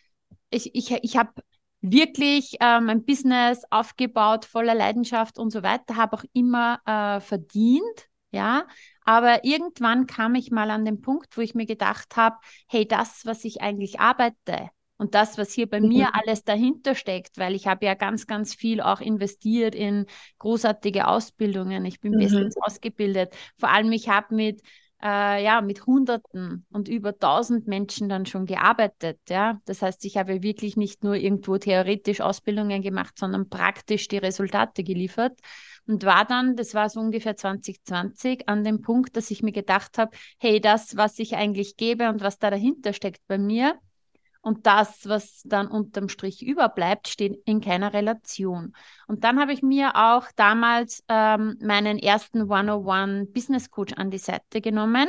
ich, 0.50 0.74
ich, 0.74 0.90
ich 0.90 1.16
habe 1.16 1.32
wirklich 1.80 2.56
äh, 2.60 2.80
mein 2.80 3.04
Business 3.04 3.62
aufgebaut, 3.70 4.44
voller 4.44 4.74
Leidenschaft 4.74 5.38
und 5.38 5.50
so 5.50 5.62
weiter, 5.62 5.96
habe 5.96 6.16
auch 6.16 6.24
immer 6.32 6.80
äh, 6.86 7.20
verdient, 7.20 8.08
ja. 8.30 8.66
Aber 9.04 9.44
irgendwann 9.44 10.06
kam 10.06 10.34
ich 10.34 10.50
mal 10.50 10.70
an 10.70 10.84
den 10.84 11.00
Punkt, 11.00 11.36
wo 11.36 11.40
ich 11.40 11.54
mir 11.54 11.66
gedacht 11.66 12.16
habe, 12.16 12.36
hey, 12.68 12.86
das, 12.86 13.24
was 13.24 13.44
ich 13.44 13.60
eigentlich 13.62 14.00
arbeite, 14.00 14.70
und 14.98 15.14
das, 15.14 15.38
was 15.38 15.52
hier 15.52 15.68
bei 15.68 15.80
mhm. 15.80 15.88
mir 15.88 16.10
alles 16.12 16.44
dahinter 16.44 16.94
steckt, 16.94 17.38
weil 17.38 17.54
ich 17.54 17.66
habe 17.66 17.86
ja 17.86 17.94
ganz, 17.94 18.26
ganz 18.26 18.54
viel 18.54 18.80
auch 18.80 19.00
investiert 19.00 19.74
in 19.74 20.06
großartige 20.38 21.06
Ausbildungen. 21.06 21.84
Ich 21.84 22.00
bin 22.00 22.12
mhm. 22.12 22.18
bestens 22.18 22.56
ausgebildet. 22.60 23.34
Vor 23.56 23.70
allem, 23.70 23.92
ich 23.92 24.08
habe 24.08 24.34
mit 24.34 24.62
äh, 25.02 25.44
ja, 25.44 25.60
mit 25.60 25.86
Hunderten 25.86 26.66
und 26.70 26.88
über 26.88 27.16
tausend 27.16 27.68
Menschen 27.68 28.08
dann 28.08 28.26
schon 28.26 28.46
gearbeitet. 28.46 29.20
Ja? 29.28 29.60
Das 29.64 29.82
heißt, 29.82 30.04
ich 30.04 30.16
habe 30.16 30.42
wirklich 30.42 30.76
nicht 30.76 31.04
nur 31.04 31.14
irgendwo 31.14 31.56
theoretisch 31.58 32.20
Ausbildungen 32.20 32.82
gemacht, 32.82 33.16
sondern 33.16 33.48
praktisch 33.48 34.08
die 34.08 34.18
Resultate 34.18 34.82
geliefert 34.82 35.38
und 35.86 36.04
war 36.04 36.24
dann, 36.24 36.56
das 36.56 36.74
war 36.74 36.88
so 36.88 37.00
ungefähr 37.00 37.36
2020, 37.36 38.48
an 38.48 38.64
dem 38.64 38.82
Punkt, 38.82 39.16
dass 39.16 39.30
ich 39.30 39.42
mir 39.42 39.52
gedacht 39.52 39.98
habe, 39.98 40.10
hey, 40.38 40.60
das, 40.60 40.96
was 40.96 41.18
ich 41.18 41.36
eigentlich 41.36 41.76
gebe 41.76 42.08
und 42.08 42.20
was 42.20 42.38
da 42.38 42.50
dahinter 42.50 42.92
steckt 42.92 43.22
bei 43.28 43.38
mir, 43.38 43.78
und 44.40 44.66
das, 44.66 45.08
was 45.08 45.42
dann 45.44 45.68
unterm 45.68 46.08
Strich 46.08 46.46
überbleibt, 46.46 47.08
steht 47.08 47.40
in 47.44 47.60
keiner 47.60 47.92
Relation. 47.92 48.74
Und 49.06 49.24
dann 49.24 49.40
habe 49.40 49.52
ich 49.52 49.62
mir 49.62 49.96
auch 49.96 50.26
damals 50.36 51.04
ähm, 51.08 51.56
meinen 51.60 51.98
ersten 51.98 52.42
101 52.42 53.32
Business 53.32 53.70
Coach 53.70 53.94
an 53.94 54.10
die 54.10 54.18
Seite 54.18 54.60
genommen, 54.60 55.08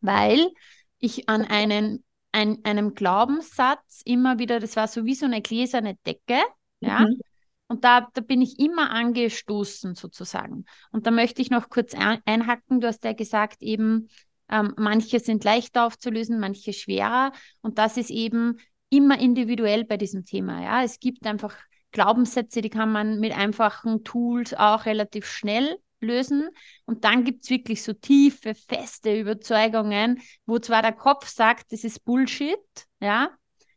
weil 0.00 0.50
ich 0.98 1.28
an 1.28 1.42
einen, 1.42 2.04
ein, 2.32 2.58
einem 2.64 2.94
Glaubenssatz 2.94 4.02
immer 4.04 4.38
wieder, 4.38 4.60
das 4.60 4.76
war 4.76 4.88
so 4.88 5.04
wie 5.04 5.14
so 5.14 5.26
eine 5.26 5.42
gläserne 5.42 5.96
Decke, 6.06 6.40
ja, 6.80 7.00
mhm. 7.00 7.20
Und 7.68 7.84
da, 7.84 8.08
da 8.12 8.20
bin 8.20 8.42
ich 8.42 8.58
immer 8.60 8.90
angestoßen 8.90 9.94
sozusagen. 9.94 10.66
Und 10.92 11.06
da 11.06 11.10
möchte 11.10 11.42
ich 11.42 11.50
noch 11.50 11.68
kurz 11.68 11.94
einhacken. 11.94 12.80
Du 12.80 12.86
hast 12.86 13.04
ja 13.04 13.12
gesagt, 13.12 13.62
eben, 13.62 14.08
ähm, 14.50 14.74
manche 14.76 15.20
sind 15.20 15.44
leichter 15.44 15.86
aufzulösen, 15.86 16.38
manche 16.38 16.72
schwerer. 16.72 17.32
Und 17.62 17.78
das 17.78 17.96
ist 17.96 18.10
eben 18.10 18.58
immer 18.90 19.18
individuell 19.18 19.84
bei 19.84 19.96
diesem 19.96 20.24
Thema. 20.24 20.62
Ja, 20.62 20.82
es 20.82 21.00
gibt 21.00 21.26
einfach 21.26 21.54
Glaubenssätze, 21.92 22.60
die 22.60 22.70
kann 22.70 22.92
man 22.92 23.20
mit 23.20 23.36
einfachen 23.36 24.04
Tools 24.04 24.54
auch 24.54 24.86
relativ 24.86 25.26
schnell 25.26 25.76
lösen. 26.00 26.48
Und 26.84 27.04
dann 27.04 27.24
gibt 27.24 27.44
es 27.44 27.50
wirklich 27.50 27.82
so 27.82 27.92
tiefe, 27.92 28.54
feste 28.54 29.18
Überzeugungen, 29.18 30.20
wo 30.44 30.58
zwar 30.58 30.82
der 30.82 30.92
Kopf 30.92 31.28
sagt, 31.28 31.72
das 31.72 31.84
ist 31.84 32.04
Bullshit, 32.04 32.58
ja, 33.00 33.30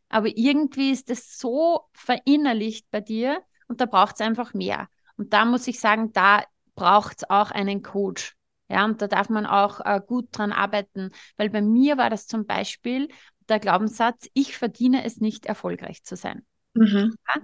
aber 0.08 0.28
irgendwie 0.36 0.90
ist 0.90 1.08
es 1.08 1.38
so 1.38 1.82
verinnerlicht 1.94 2.86
bei 2.90 3.00
dir 3.00 3.42
und 3.68 3.80
da 3.80 3.86
braucht 3.86 4.16
es 4.16 4.20
einfach 4.20 4.54
mehr. 4.54 4.88
Und 5.16 5.32
da 5.32 5.44
muss 5.44 5.66
ich 5.66 5.80
sagen, 5.80 6.12
da 6.12 6.44
braucht 6.74 7.18
es 7.18 7.30
auch 7.30 7.50
einen 7.50 7.82
Coach. 7.82 8.34
Ja, 8.70 8.84
und 8.84 9.02
da 9.02 9.08
darf 9.08 9.28
man 9.28 9.46
auch 9.46 9.80
äh, 9.84 10.00
gut 10.06 10.28
dran 10.30 10.52
arbeiten, 10.52 11.10
weil 11.36 11.50
bei 11.50 11.60
mir 11.60 11.98
war 11.98 12.08
das 12.08 12.28
zum 12.28 12.46
Beispiel 12.46 13.08
der 13.48 13.58
Glaubenssatz, 13.58 14.28
ich 14.32 14.56
verdiene 14.56 15.04
es 15.04 15.20
nicht, 15.20 15.46
erfolgreich 15.46 16.04
zu 16.04 16.14
sein. 16.14 16.46
Mhm. 16.74 17.16
Ja? 17.34 17.42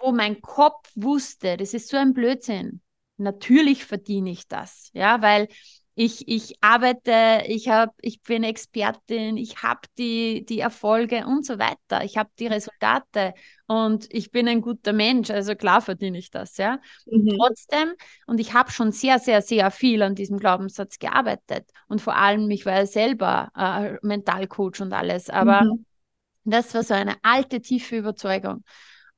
Wo 0.00 0.10
mein 0.12 0.40
Kopf 0.40 0.90
wusste, 0.94 1.58
das 1.58 1.74
ist 1.74 1.88
so 1.88 1.98
ein 1.98 2.14
Blödsinn. 2.14 2.80
Natürlich 3.18 3.84
verdiene 3.84 4.30
ich 4.30 4.48
das, 4.48 4.90
ja, 4.94 5.20
weil 5.20 5.48
ich, 5.96 6.26
ich 6.26 6.56
arbeite, 6.60 7.44
ich, 7.46 7.68
hab, 7.68 7.94
ich 8.00 8.20
bin 8.22 8.42
Expertin, 8.42 9.36
ich 9.36 9.62
habe 9.62 9.80
die, 9.96 10.44
die 10.44 10.58
Erfolge 10.58 11.24
und 11.26 11.46
so 11.46 11.58
weiter. 11.58 12.02
Ich 12.04 12.16
habe 12.16 12.30
die 12.38 12.48
Resultate 12.48 13.34
und 13.66 14.12
ich 14.12 14.32
bin 14.32 14.48
ein 14.48 14.60
guter 14.60 14.92
Mensch, 14.92 15.30
also 15.30 15.54
klar 15.54 15.80
verdiene 15.80 16.18
ich 16.18 16.30
das, 16.30 16.56
ja. 16.56 16.80
Mhm. 17.06 17.36
Trotzdem, 17.38 17.92
und 18.26 18.40
ich 18.40 18.54
habe 18.54 18.72
schon 18.72 18.90
sehr, 18.90 19.20
sehr, 19.20 19.40
sehr 19.40 19.70
viel 19.70 20.02
an 20.02 20.16
diesem 20.16 20.38
Glaubenssatz 20.38 20.98
gearbeitet 20.98 21.70
und 21.86 22.00
vor 22.00 22.16
allem, 22.16 22.50
ich 22.50 22.66
war 22.66 22.74
ja 22.74 22.86
selber 22.86 23.52
äh, 23.56 23.96
Mentalcoach 24.02 24.80
und 24.80 24.92
alles, 24.92 25.30
aber 25.30 25.62
mhm. 25.62 25.86
das 26.42 26.74
war 26.74 26.82
so 26.82 26.94
eine 26.94 27.14
alte, 27.22 27.60
tiefe 27.60 27.96
Überzeugung. 27.96 28.64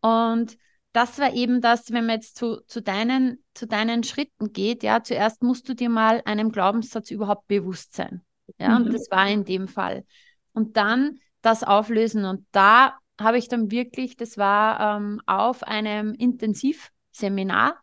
Und 0.02 0.59
das 0.97 1.19
war 1.19 1.35
eben 1.35 1.61
das, 1.61 1.93
wenn 1.93 2.07
man 2.07 2.17
jetzt 2.17 2.37
zu, 2.38 2.62
zu, 2.67 2.81
deinen, 2.81 3.45
zu 3.53 3.67
deinen 3.67 4.03
Schritten 4.03 4.55
geht, 4.55 4.83
ja, 4.83 5.03
zuerst 5.03 5.43
musst 5.43 5.69
du 5.69 5.75
dir 5.75 5.91
mal 5.91 6.23
einem 6.25 6.50
Glaubenssatz 6.50 7.11
überhaupt 7.11 7.47
bewusst 7.49 7.95
sein. 7.95 8.25
Ja, 8.59 8.79
mhm. 8.79 8.87
und 8.87 8.95
das 8.95 9.11
war 9.11 9.29
in 9.29 9.45
dem 9.45 9.69
Fall. 9.69 10.05
Und 10.55 10.79
dann 10.79 11.19
das 11.43 11.65
auflösen. 11.65 12.25
Und 12.25 12.47
da 12.50 12.97
habe 13.21 13.37
ich 13.37 13.49
dann 13.49 13.71
wirklich, 13.71 14.17
das 14.17 14.38
war 14.38 14.97
ähm, 14.97 15.21
auf 15.26 15.62
einem 15.65 16.15
Intensivseminar 16.15 17.76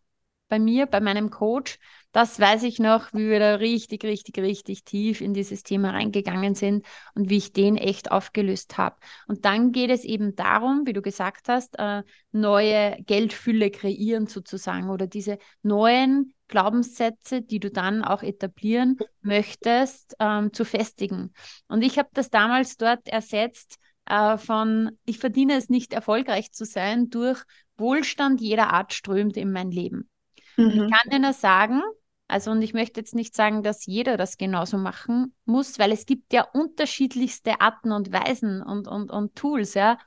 bei 0.53 0.59
mir, 0.59 0.85
bei 0.85 0.99
meinem 0.99 1.31
Coach, 1.31 1.79
das 2.11 2.39
weiß 2.39 2.61
ich 2.61 2.77
noch, 2.77 3.11
wie 3.11 3.27
wir 3.27 3.39
da 3.39 3.55
richtig, 3.55 4.03
richtig, 4.03 4.37
richtig 4.37 4.83
tief 4.83 5.19
in 5.19 5.33
dieses 5.33 5.63
Thema 5.63 5.89
reingegangen 5.89 6.53
sind 6.53 6.85
und 7.15 7.31
wie 7.31 7.37
ich 7.37 7.53
den 7.53 7.75
echt 7.75 8.11
aufgelöst 8.11 8.77
habe. 8.77 8.95
Und 9.27 9.45
dann 9.45 9.71
geht 9.71 9.89
es 9.89 10.03
eben 10.03 10.35
darum, 10.35 10.85
wie 10.85 10.93
du 10.93 11.01
gesagt 11.01 11.49
hast, 11.49 11.79
äh, 11.79 12.03
neue 12.31 13.01
Geldfülle 13.07 13.71
kreieren 13.71 14.27
sozusagen 14.27 14.91
oder 14.91 15.07
diese 15.07 15.39
neuen 15.63 16.35
Glaubenssätze, 16.49 17.41
die 17.41 17.59
du 17.59 17.71
dann 17.71 18.03
auch 18.03 18.21
etablieren 18.21 18.99
möchtest, 19.23 20.15
ähm, 20.19 20.53
zu 20.53 20.65
festigen. 20.65 21.33
Und 21.67 21.81
ich 21.81 21.97
habe 21.97 22.09
das 22.13 22.29
damals 22.29 22.77
dort 22.77 23.07
ersetzt 23.07 23.79
äh, 24.05 24.37
von, 24.37 24.99
ich 25.05 25.17
verdiene 25.17 25.55
es 25.55 25.69
nicht 25.69 25.93
erfolgreich 25.93 26.51
zu 26.51 26.63
sein, 26.63 27.09
durch 27.09 27.41
Wohlstand 27.75 28.39
jeder 28.39 28.71
Art 28.71 28.93
strömt 28.93 29.35
in 29.35 29.51
mein 29.51 29.71
Leben. 29.71 30.11
Mhm. 30.57 30.69
Ich 30.69 30.91
kann 30.91 31.11
dir 31.11 31.19
nur 31.19 31.33
sagen, 31.33 31.81
also 32.27 32.51
und 32.51 32.61
ich 32.61 32.73
möchte 32.73 32.99
jetzt 32.99 33.15
nicht 33.15 33.35
sagen, 33.35 33.63
dass 33.63 33.85
jeder 33.85 34.17
das 34.17 34.37
genauso 34.37 34.77
machen 34.77 35.35
muss, 35.45 35.79
weil 35.79 35.91
es 35.91 36.05
gibt 36.05 36.33
ja 36.33 36.43
unterschiedlichste 36.43 37.61
Arten 37.61 37.91
und 37.91 38.11
Weisen 38.11 38.61
und, 38.61 38.87
und, 38.87 39.11
und 39.11 39.35
Tools, 39.35 39.73
ja. 39.73 39.97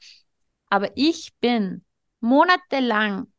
Aber 0.68 0.90
ich 0.96 1.34
bin 1.40 1.84
monatelang, 2.20 3.32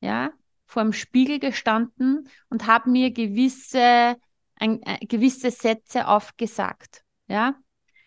ja, 0.00 0.30
vor 0.66 0.82
dem 0.82 0.92
Spiegel 0.92 1.38
gestanden 1.38 2.28
und 2.50 2.66
habe 2.66 2.90
mir 2.90 3.12
gewisse, 3.12 4.16
ein, 4.56 4.82
äh, 4.82 5.06
gewisse 5.06 5.50
Sätze 5.50 6.08
aufgesagt, 6.08 7.04
ja 7.28 7.54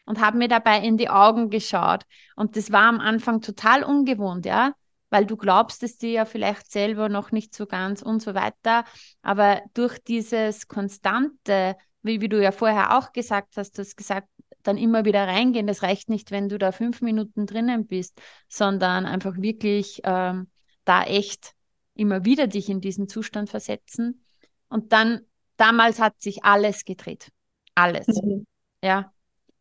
und 0.08 0.22
habe 0.22 0.38
mir 0.38 0.48
dabei 0.48 0.80
in 0.80 0.98
die 0.98 1.10
Augen 1.10 1.50
geschaut. 1.50 2.06
Und 2.36 2.56
das 2.56 2.72
war 2.72 2.84
am 2.84 3.00
Anfang 3.00 3.42
total 3.42 3.84
ungewohnt, 3.84 4.46
ja, 4.46 4.74
weil 5.10 5.26
du 5.26 5.38
glaubst 5.38 5.84
es 5.84 5.98
dir 5.98 6.12
ja 6.12 6.26
vielleicht 6.26 6.72
selber 6.72 7.10
noch 7.10 7.32
nicht 7.32 7.56
so 7.56 7.66
ganz 7.66 8.02
und 8.02 8.22
so 8.22 8.34
weiter. 8.34 8.84
Aber 9.22 9.62
durch 9.74 10.00
dieses 10.04 10.68
konstante, 10.68 11.76
wie, 12.02 12.22
wie 12.22 12.30
du 12.30 12.42
ja 12.42 12.52
vorher 12.52 12.98
auch 12.98 13.12
gesagt 13.14 13.58
hast, 13.58 13.78
du 13.78 13.82
hast 13.82 13.96
gesagt, 13.96 14.28
dann 14.64 14.78
immer 14.78 15.06
wieder 15.06 15.28
reingehen. 15.28 15.68
Das 15.68 15.82
reicht 15.82 16.10
nicht, 16.10 16.32
wenn 16.32 16.50
du 16.50 16.58
da 16.58 16.72
fünf 16.72 17.02
Minuten 17.02 17.46
drinnen 17.46 17.88
bist, 17.88 18.22
sondern 18.50 19.06
einfach 19.06 19.38
wirklich 19.38 20.02
ähm, 20.04 20.48
da 20.84 21.04
echt 21.04 21.54
immer 21.94 22.26
wieder 22.26 22.48
dich 22.48 22.70
in 22.70 22.82
diesen 22.82 23.08
Zustand 23.08 23.50
versetzen. 23.50 24.24
Und 24.70 24.92
dann, 24.92 25.22
damals 25.56 26.00
hat 26.00 26.22
sich 26.22 26.44
alles 26.44 26.84
gedreht. 26.86 27.32
Alles. 27.76 28.08
Mhm. 28.08 28.46
Ja. 28.84 29.12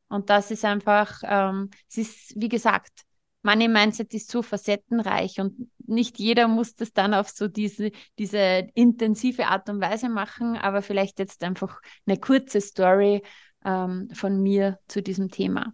Und 0.09 0.31
das 0.31 0.51
ist 0.51 0.65
einfach, 0.65 1.21
ähm, 1.25 1.71
es 1.89 1.99
ist, 1.99 2.33
wie 2.37 2.49
gesagt, 2.49 3.06
Money 3.47 3.69
Mindset 3.69 4.13
ist 4.13 4.29
so 4.29 4.43
facettenreich 4.43 5.39
und 5.39 5.71
nicht 5.87 6.19
jeder 6.19 6.49
muss 6.49 6.75
das 6.75 6.93
dann 6.93 7.15
auf 7.15 7.29
so 7.29 7.47
diese, 7.47 7.93
diese 8.19 8.67
intensive 8.75 9.47
Art 9.47 9.71
und 9.71 9.81
Weise 9.81 10.09
machen, 10.09 10.57
aber 10.57 10.83
vielleicht 10.83 11.21
jetzt 11.21 11.45
einfach 11.45 11.81
eine 12.07 12.19
kurze 12.19 12.61
Story 12.61 13.23
ähm, 13.65 14.09
von 14.13 14.43
mir 14.43 14.81
zu 14.89 15.01
diesem 15.01 15.31
Thema. 15.31 15.73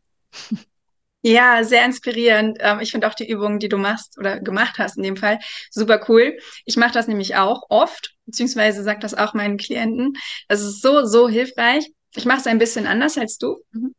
Ja, 1.25 1.63
sehr 1.63 1.85
inspirierend. 1.85 2.59
Ähm, 2.61 2.81
ich 2.81 2.91
finde 2.91 3.07
auch 3.07 3.15
die 3.15 3.31
Übungen, 3.31 3.61
die 3.61 3.69
du 3.69 3.79
machst 3.79 4.19
oder 4.19 4.41
gemacht 4.41 4.79
hast 4.79 4.97
in 4.97 5.05
dem 5.05 5.17
Fall, 5.17 5.39
super 5.71 6.05
cool. 6.09 6.37
Ich 6.65 6.77
mache 6.77 6.93
das 6.93 7.07
nämlich 7.07 7.37
auch 7.37 7.63
oft, 7.69 8.17
beziehungsweise 8.27 8.83
sage 8.83 8.99
das 8.99 9.15
auch 9.15 9.33
meinen 9.33 9.57
Klienten. 9.57 10.15
Das 10.49 10.61
ist 10.63 10.83
so, 10.83 11.05
so 11.05 11.29
hilfreich. 11.29 11.87
Ich 12.17 12.25
mache 12.25 12.41
es 12.41 12.47
ein 12.49 12.59
bisschen 12.59 12.87
anders 12.87 13.17
als 13.17 13.39
du. 13.39 13.63
Mhm. 13.71 13.95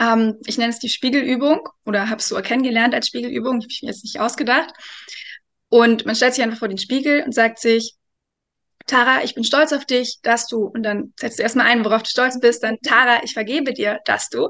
Ähm, 0.00 0.38
ich 0.46 0.58
nenne 0.58 0.70
es 0.70 0.78
die 0.78 0.88
Spiegelübung 0.88 1.68
oder 1.84 2.08
habe 2.08 2.20
es 2.20 2.28
so 2.28 2.36
kennengelernt 2.36 2.94
als 2.94 3.06
Spiegelübung. 3.06 3.60
Ich 3.68 3.78
habe 3.78 3.86
mir 3.86 3.92
jetzt 3.92 4.04
nicht 4.04 4.18
ausgedacht. 4.18 4.72
Und 5.68 6.04
man 6.06 6.16
stellt 6.16 6.34
sich 6.34 6.42
einfach 6.42 6.58
vor 6.58 6.68
den 6.68 6.78
Spiegel 6.78 7.22
und 7.22 7.32
sagt 7.32 7.60
sich, 7.60 7.94
Tara, 8.86 9.22
ich 9.22 9.34
bin 9.34 9.44
stolz 9.44 9.72
auf 9.72 9.84
dich, 9.84 10.18
dass 10.22 10.48
du, 10.48 10.64
und 10.64 10.82
dann 10.82 11.12
setzt 11.20 11.38
du 11.38 11.44
erstmal 11.44 11.66
ein, 11.66 11.84
worauf 11.84 12.02
du 12.02 12.08
stolz 12.08 12.40
bist, 12.40 12.64
dann 12.64 12.78
Tara, 12.82 13.22
ich 13.22 13.34
vergebe 13.34 13.72
dir, 13.72 14.00
dass 14.04 14.30
du 14.30 14.48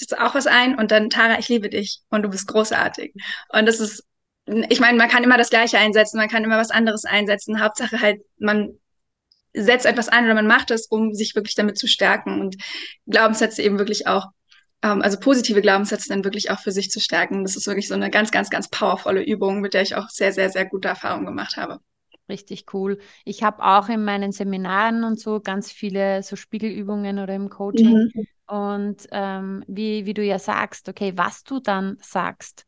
setzt 0.00 0.18
auch 0.18 0.34
was 0.34 0.46
ein 0.46 0.76
und 0.76 0.90
dann 0.90 1.10
Tara, 1.10 1.38
ich 1.38 1.48
liebe 1.48 1.68
dich 1.68 2.00
und 2.08 2.22
du 2.22 2.30
bist 2.30 2.48
großartig. 2.48 3.14
Und 3.50 3.66
das 3.66 3.80
ist, 3.80 4.04
ich 4.46 4.80
meine, 4.80 4.98
man 4.98 5.08
kann 5.08 5.22
immer 5.22 5.36
das 5.36 5.50
Gleiche 5.50 5.78
einsetzen, 5.78 6.16
man 6.16 6.28
kann 6.28 6.42
immer 6.42 6.58
was 6.58 6.70
anderes 6.70 7.04
einsetzen. 7.04 7.62
Hauptsache 7.62 8.00
halt, 8.00 8.22
man 8.38 8.78
setzt 9.52 9.86
etwas 9.86 10.08
ein 10.08 10.24
oder 10.24 10.34
man 10.34 10.46
macht 10.46 10.70
es, 10.70 10.86
um 10.86 11.14
sich 11.14 11.34
wirklich 11.34 11.54
damit 11.54 11.78
zu 11.78 11.86
stärken 11.86 12.40
und 12.40 12.56
Glaubenssätze 13.06 13.62
eben 13.62 13.78
wirklich 13.78 14.06
auch, 14.06 14.28
ähm, 14.82 15.02
also 15.02 15.18
positive 15.18 15.60
Glaubenssätze 15.60 16.08
dann 16.08 16.24
wirklich 16.24 16.50
auch 16.50 16.60
für 16.60 16.72
sich 16.72 16.90
zu 16.90 17.00
stärken. 17.00 17.44
Das 17.44 17.56
ist 17.56 17.66
wirklich 17.66 17.88
so 17.88 17.94
eine 17.94 18.10
ganz, 18.10 18.30
ganz, 18.30 18.50
ganz 18.50 18.68
powervolle 18.68 19.22
Übung, 19.22 19.60
mit 19.60 19.74
der 19.74 19.82
ich 19.82 19.94
auch 19.94 20.08
sehr, 20.08 20.32
sehr, 20.32 20.50
sehr 20.50 20.66
gute 20.66 20.88
Erfahrungen 20.88 21.26
gemacht 21.26 21.56
habe. 21.56 21.80
Richtig 22.28 22.66
cool. 22.72 22.98
Ich 23.24 23.42
habe 23.42 23.62
auch 23.62 23.88
in 23.88 24.04
meinen 24.04 24.32
Seminaren 24.32 25.02
und 25.04 25.18
so 25.18 25.40
ganz 25.40 25.72
viele 25.72 26.22
so 26.22 26.36
Spiegelübungen 26.36 27.18
oder 27.18 27.34
im 27.34 27.50
Coaching. 27.50 28.10
Mhm. 28.14 28.26
Und 28.46 29.06
ähm, 29.10 29.64
wie, 29.66 30.06
wie 30.06 30.14
du 30.14 30.24
ja 30.24 30.38
sagst, 30.38 30.88
okay, 30.88 31.12
was 31.16 31.42
du 31.42 31.60
dann 31.60 31.96
sagst, 32.00 32.66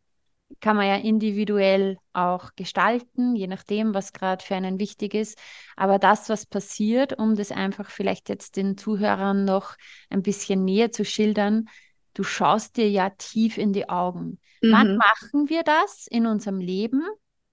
kann 0.61 0.77
man 0.77 0.87
ja 0.87 0.97
individuell 0.97 1.97
auch 2.13 2.51
gestalten, 2.57 3.35
je 3.35 3.47
nachdem, 3.47 3.95
was 3.95 4.13
gerade 4.13 4.45
für 4.45 4.55
einen 4.55 4.79
wichtig 4.79 5.15
ist. 5.15 5.39
Aber 5.77 5.99
das, 5.99 6.29
was 6.29 6.47
passiert, 6.47 7.19
um 7.19 7.37
das 7.37 7.51
einfach 7.53 7.91
vielleicht 7.91 8.29
jetzt 8.29 8.57
den 8.57 8.77
Zuhörern 8.77 9.45
noch 9.45 9.77
ein 10.11 10.23
bisschen 10.23 10.65
näher 10.65 10.93
zu 10.93 11.05
schildern, 11.05 11.69
du 12.15 12.23
schaust 12.23 12.77
dir 12.77 12.89
ja 12.91 13.11
tief 13.11 13.59
in 13.59 13.73
die 13.73 13.89
Augen. 13.89 14.39
Mhm. 14.61 14.73
Wann 14.73 14.97
machen 14.97 15.49
wir 15.49 15.63
das 15.63 16.07
in 16.09 16.27
unserem 16.27 16.61
Leben? 16.61 17.03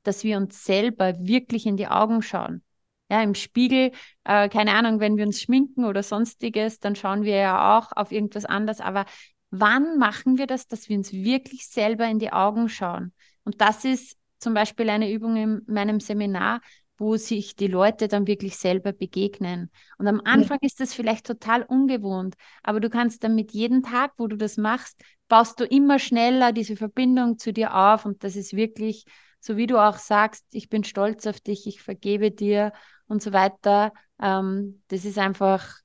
dass 0.04 0.24
wir 0.24 0.38
uns 0.38 0.64
selber 0.64 1.14
wirklich 1.20 1.66
in 1.66 1.78
die 1.78 1.88
Augen 1.88 2.22
schauen. 2.22 2.64
Ja, 3.12 3.22
im 3.24 3.34
Spiegel, 3.34 3.92
äh, 4.24 4.50
keine 4.50 4.74
Ahnung, 4.74 5.00
wenn 5.00 5.18
wir 5.18 5.26
uns 5.26 5.42
schminken 5.42 5.86
oder 5.86 6.04
sonstiges, 6.04 6.80
dann 6.80 6.96
schauen 6.96 7.24
wir 7.24 7.36
ja 7.36 7.78
auch 7.78 7.92
auf 7.96 8.12
irgendwas 8.12 8.46
anderes. 8.46 8.82
Aber 8.82 9.06
wann 9.50 9.98
machen 9.98 10.38
wir 10.38 10.46
das, 10.46 10.68
dass 10.68 10.90
wir 10.90 10.98
uns 10.98 11.12
wirklich 11.12 11.68
selber 11.68 12.06
in 12.06 12.20
die 12.20 12.32
Augen 12.32 12.70
schauen? 12.70 13.14
Und 13.44 13.62
das 13.62 13.84
ist 13.84 14.16
zum 14.38 14.54
Beispiel 14.54 14.90
eine 14.90 15.12
Übung 15.12 15.36
in 15.36 15.62
meinem 15.68 16.00
Seminar, 16.00 16.62
wo 17.00 17.18
sich 17.18 17.56
die 17.56 17.68
Leute 17.68 18.08
dann 18.08 18.28
wirklich 18.28 18.58
selber 18.58 18.92
begegnen. 18.92 19.72
Und 19.98 20.08
am 20.08 20.22
Anfang 20.24 20.60
ja. 20.62 20.68
ist 20.68 20.80
das 20.80 20.94
vielleicht 20.94 21.26
total 21.26 21.64
ungewohnt, 21.64 22.36
aber 22.62 22.80
du 22.80 22.90
kannst 22.90 23.24
dann 23.24 23.36
mit 23.36 23.52
jedem 23.52 23.84
Tag, 23.84 24.14
wo 24.18 24.28
du 24.28 24.36
das 24.36 24.58
machst, 24.58 25.02
baust 25.28 25.60
du 25.60 25.66
immer 25.66 25.98
schneller 26.00 26.52
diese 26.52 26.76
Verbindung 26.76 27.38
zu 27.38 27.54
dir 27.54 27.76
auf 27.76 28.06
und 28.06 28.24
das 28.24 28.36
ist 28.36 28.56
wirklich 28.56 29.06
so 29.40 29.58
wie 29.58 29.68
du 29.68 29.78
auch 29.78 29.98
sagst, 29.98 30.46
ich 30.52 30.70
bin 30.70 30.84
stolz 30.84 31.26
auf 31.26 31.40
dich, 31.40 31.66
ich 31.66 31.82
vergebe 31.82 32.32
dir 32.32 32.74
und 33.08 33.24
so 33.24 33.32
weiter. 33.32 33.94
Ähm, 34.22 34.82
das 34.90 35.06
ist 35.06 35.18
einfach 35.18 35.76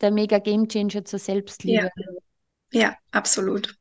der 0.00 0.10
mega 0.10 0.38
Gamechanger 0.38 1.04
zur 1.04 1.18
Selbstliebe. 1.18 1.90
Ja, 2.72 2.80
ja 2.80 2.96
absolut. 3.10 3.76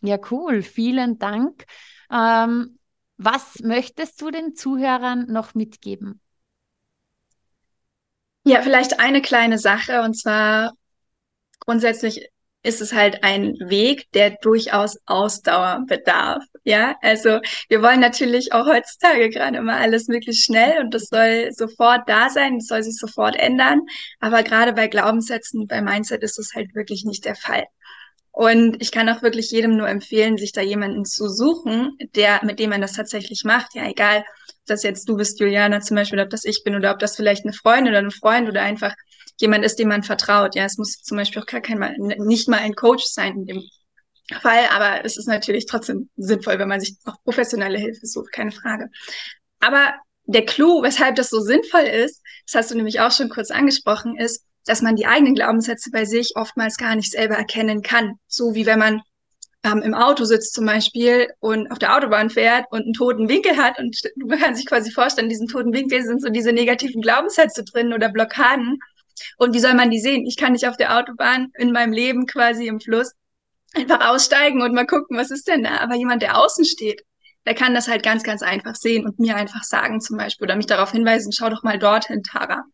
Ja, 0.00 0.18
cool. 0.30 0.62
Vielen 0.62 1.18
Dank. 1.18 1.64
Ähm, 2.10 2.78
was 3.16 3.60
möchtest 3.60 4.20
du 4.20 4.30
den 4.30 4.54
Zuhörern 4.54 5.26
noch 5.30 5.54
mitgeben? 5.54 6.20
Ja, 8.44 8.62
vielleicht 8.62 9.00
eine 9.00 9.22
kleine 9.22 9.58
Sache 9.58 10.02
und 10.02 10.14
zwar 10.14 10.72
grundsätzlich 11.60 12.28
ist 12.62 12.80
es 12.80 12.92
halt 12.92 13.22
ein 13.22 13.54
Weg, 13.60 14.10
der 14.12 14.30
durchaus 14.42 14.98
Ausdauer 15.06 15.84
bedarf. 15.86 16.44
Ja, 16.64 16.96
also 17.00 17.40
wir 17.68 17.80
wollen 17.80 18.00
natürlich 18.00 18.52
auch 18.52 18.66
heutzutage 18.66 19.30
gerade 19.30 19.58
immer 19.58 19.76
alles 19.76 20.08
möglichst 20.08 20.44
schnell 20.44 20.80
und 20.80 20.92
das 20.92 21.04
soll 21.04 21.50
sofort 21.52 22.08
da 22.08 22.28
sein, 22.28 22.58
das 22.58 22.66
soll 22.66 22.82
sich 22.82 22.96
sofort 22.96 23.36
ändern. 23.36 23.82
Aber 24.20 24.42
gerade 24.42 24.72
bei 24.72 24.88
Glaubenssätzen, 24.88 25.66
bei 25.68 25.80
Mindset 25.80 26.22
ist 26.24 26.38
das 26.38 26.54
halt 26.54 26.74
wirklich 26.74 27.04
nicht 27.04 27.24
der 27.24 27.36
Fall. 27.36 27.64
Und 28.36 28.82
ich 28.82 28.92
kann 28.92 29.08
auch 29.08 29.22
wirklich 29.22 29.50
jedem 29.50 29.78
nur 29.78 29.88
empfehlen, 29.88 30.36
sich 30.36 30.52
da 30.52 30.60
jemanden 30.60 31.06
zu 31.06 31.26
suchen, 31.26 31.96
der, 32.14 32.44
mit 32.44 32.58
dem 32.58 32.68
man 32.68 32.82
das 32.82 32.92
tatsächlich 32.92 33.44
macht. 33.44 33.74
Ja, 33.74 33.88
egal, 33.88 34.18
ob 34.18 34.66
das 34.66 34.82
jetzt 34.82 35.08
du 35.08 35.16
bist, 35.16 35.40
Juliana 35.40 35.80
zum 35.80 35.94
Beispiel, 35.94 36.18
oder 36.18 36.24
ob 36.24 36.30
das 36.30 36.44
ich 36.44 36.62
bin, 36.62 36.76
oder 36.76 36.92
ob 36.92 36.98
das 36.98 37.16
vielleicht 37.16 37.46
eine 37.46 37.54
Freundin 37.54 37.94
oder 37.94 38.00
ein 38.00 38.10
Freund 38.10 38.46
oder 38.46 38.60
einfach 38.60 38.92
jemand 39.40 39.64
ist, 39.64 39.78
dem 39.78 39.88
man 39.88 40.02
vertraut. 40.02 40.54
Ja, 40.54 40.66
es 40.66 40.76
muss 40.76 41.00
zum 41.00 41.16
Beispiel 41.16 41.40
auch 41.40 41.46
gar 41.46 41.62
kein 41.62 41.78
mal, 41.78 41.94
nicht 41.96 42.46
mal 42.46 42.58
ein 42.58 42.74
Coach 42.74 43.04
sein 43.06 43.36
in 43.36 43.46
dem 43.46 43.62
Fall, 44.42 44.66
aber 44.70 45.02
es 45.02 45.16
ist 45.16 45.28
natürlich 45.28 45.64
trotzdem 45.64 46.10
sinnvoll, 46.16 46.58
wenn 46.58 46.68
man 46.68 46.80
sich 46.80 46.94
auch 47.06 47.16
professionelle 47.24 47.78
Hilfe 47.78 48.06
sucht, 48.06 48.32
keine 48.32 48.52
Frage. 48.52 48.90
Aber 49.60 49.94
der 50.26 50.44
Clou, 50.44 50.82
weshalb 50.82 51.16
das 51.16 51.30
so 51.30 51.40
sinnvoll 51.40 51.84
ist, 51.84 52.20
das 52.44 52.54
hast 52.54 52.70
du 52.70 52.74
nämlich 52.74 53.00
auch 53.00 53.12
schon 53.12 53.30
kurz 53.30 53.50
angesprochen, 53.50 54.18
ist, 54.18 54.44
dass 54.66 54.82
man 54.82 54.96
die 54.96 55.06
eigenen 55.06 55.34
Glaubenssätze 55.34 55.90
bei 55.90 56.04
sich 56.04 56.32
oftmals 56.34 56.76
gar 56.76 56.94
nicht 56.94 57.12
selber 57.12 57.36
erkennen 57.36 57.82
kann. 57.82 58.18
So 58.26 58.54
wie 58.54 58.66
wenn 58.66 58.78
man 58.78 59.02
ähm, 59.64 59.82
im 59.82 59.94
Auto 59.94 60.24
sitzt 60.24 60.54
zum 60.54 60.66
Beispiel 60.66 61.28
und 61.40 61.70
auf 61.70 61.78
der 61.78 61.96
Autobahn 61.96 62.30
fährt 62.30 62.66
und 62.70 62.82
einen 62.82 62.92
toten 62.92 63.28
Winkel 63.28 63.56
hat 63.56 63.78
und 63.78 63.96
man 64.16 64.38
kann 64.40 64.54
sich 64.54 64.66
quasi 64.66 64.90
vorstellen, 64.90 65.26
in 65.26 65.30
diesem 65.30 65.48
toten 65.48 65.72
Winkel 65.72 66.02
sind 66.04 66.20
so 66.20 66.28
diese 66.28 66.52
negativen 66.52 67.00
Glaubenssätze 67.00 67.64
drin 67.64 67.92
oder 67.92 68.08
Blockaden. 68.08 68.78
Und 69.38 69.54
wie 69.54 69.60
soll 69.60 69.74
man 69.74 69.90
die 69.90 70.00
sehen? 70.00 70.26
Ich 70.26 70.36
kann 70.36 70.52
nicht 70.52 70.68
auf 70.68 70.76
der 70.76 70.98
Autobahn 70.98 71.48
in 71.56 71.72
meinem 71.72 71.92
Leben 71.92 72.26
quasi 72.26 72.66
im 72.66 72.80
Fluss 72.80 73.12
einfach 73.74 74.08
aussteigen 74.08 74.62
und 74.62 74.74
mal 74.74 74.86
gucken, 74.86 75.16
was 75.16 75.30
ist 75.30 75.48
denn 75.48 75.62
da. 75.62 75.78
Aber 75.78 75.94
jemand, 75.94 76.22
der 76.22 76.38
außen 76.38 76.64
steht, 76.64 77.02
der 77.46 77.54
kann 77.54 77.74
das 77.74 77.86
halt 77.86 78.02
ganz, 78.02 78.24
ganz 78.24 78.42
einfach 78.42 78.74
sehen 78.74 79.06
und 79.06 79.20
mir 79.20 79.36
einfach 79.36 79.62
sagen 79.62 80.00
zum 80.00 80.16
Beispiel 80.16 80.46
oder 80.46 80.56
mich 80.56 80.66
darauf 80.66 80.90
hinweisen, 80.90 81.32
schau 81.32 81.48
doch 81.48 81.62
mal 81.62 81.78
dorthin, 81.78 82.22
Tara. 82.24 82.64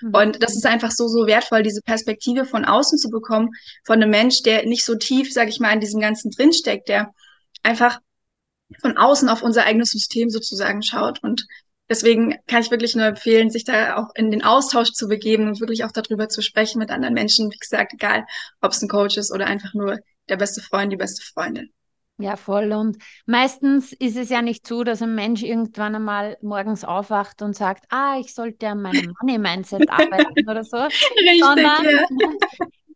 Mhm. 0.00 0.14
Und 0.14 0.42
das 0.42 0.54
ist 0.54 0.66
einfach 0.66 0.92
so, 0.92 1.08
so 1.08 1.26
wertvoll, 1.26 1.64
diese 1.64 1.82
Perspektive 1.82 2.44
von 2.44 2.64
außen 2.64 2.96
zu 2.96 3.10
bekommen, 3.10 3.50
von 3.84 4.00
einem 4.00 4.10
Mensch, 4.10 4.42
der 4.42 4.66
nicht 4.66 4.84
so 4.84 4.94
tief, 4.94 5.32
sag 5.32 5.48
ich 5.48 5.58
mal, 5.58 5.72
in 5.72 5.80
diesem 5.80 6.00
Ganzen 6.00 6.30
drinsteckt, 6.30 6.88
der 6.88 7.12
einfach 7.64 7.98
von 8.80 8.96
außen 8.96 9.28
auf 9.28 9.42
unser 9.42 9.64
eigenes 9.64 9.90
System 9.90 10.30
sozusagen 10.30 10.84
schaut. 10.84 11.20
Und 11.24 11.44
deswegen 11.88 12.36
kann 12.46 12.62
ich 12.62 12.70
wirklich 12.70 12.94
nur 12.94 13.06
empfehlen, 13.06 13.50
sich 13.50 13.64
da 13.64 13.96
auch 13.96 14.14
in 14.14 14.30
den 14.30 14.44
Austausch 14.44 14.92
zu 14.92 15.08
begeben 15.08 15.48
und 15.48 15.58
wirklich 15.58 15.84
auch 15.84 15.92
darüber 15.92 16.28
zu 16.28 16.40
sprechen 16.40 16.78
mit 16.78 16.92
anderen 16.92 17.14
Menschen. 17.14 17.50
Wie 17.50 17.58
gesagt, 17.58 17.94
egal, 17.94 18.24
ob 18.60 18.70
es 18.70 18.80
ein 18.80 18.88
Coach 18.88 19.16
ist 19.16 19.32
oder 19.32 19.46
einfach 19.46 19.74
nur 19.74 19.98
der 20.28 20.36
beste 20.36 20.60
Freund, 20.60 20.92
die 20.92 20.96
beste 20.96 21.24
Freundin. 21.24 21.72
Ja, 22.20 22.36
voll. 22.36 22.72
Und 22.72 22.98
meistens 23.26 23.92
ist 23.92 24.16
es 24.16 24.28
ja 24.28 24.42
nicht 24.42 24.66
so, 24.66 24.84
dass 24.84 25.02
ein 25.02 25.14
Mensch 25.14 25.42
irgendwann 25.42 25.94
einmal 25.94 26.36
morgens 26.42 26.84
aufwacht 26.84 27.42
und 27.42 27.56
sagt, 27.56 27.84
ah, 27.88 28.18
ich 28.20 28.34
sollte 28.34 28.68
an 28.68 28.82
meinem 28.82 29.14
Money-Mindset 29.20 29.88
arbeiten 29.90 30.48
oder 30.48 30.62
so. 30.62 30.76
Richtig, 30.76 31.40
Sondern 31.40 31.84
ja. 31.84 32.06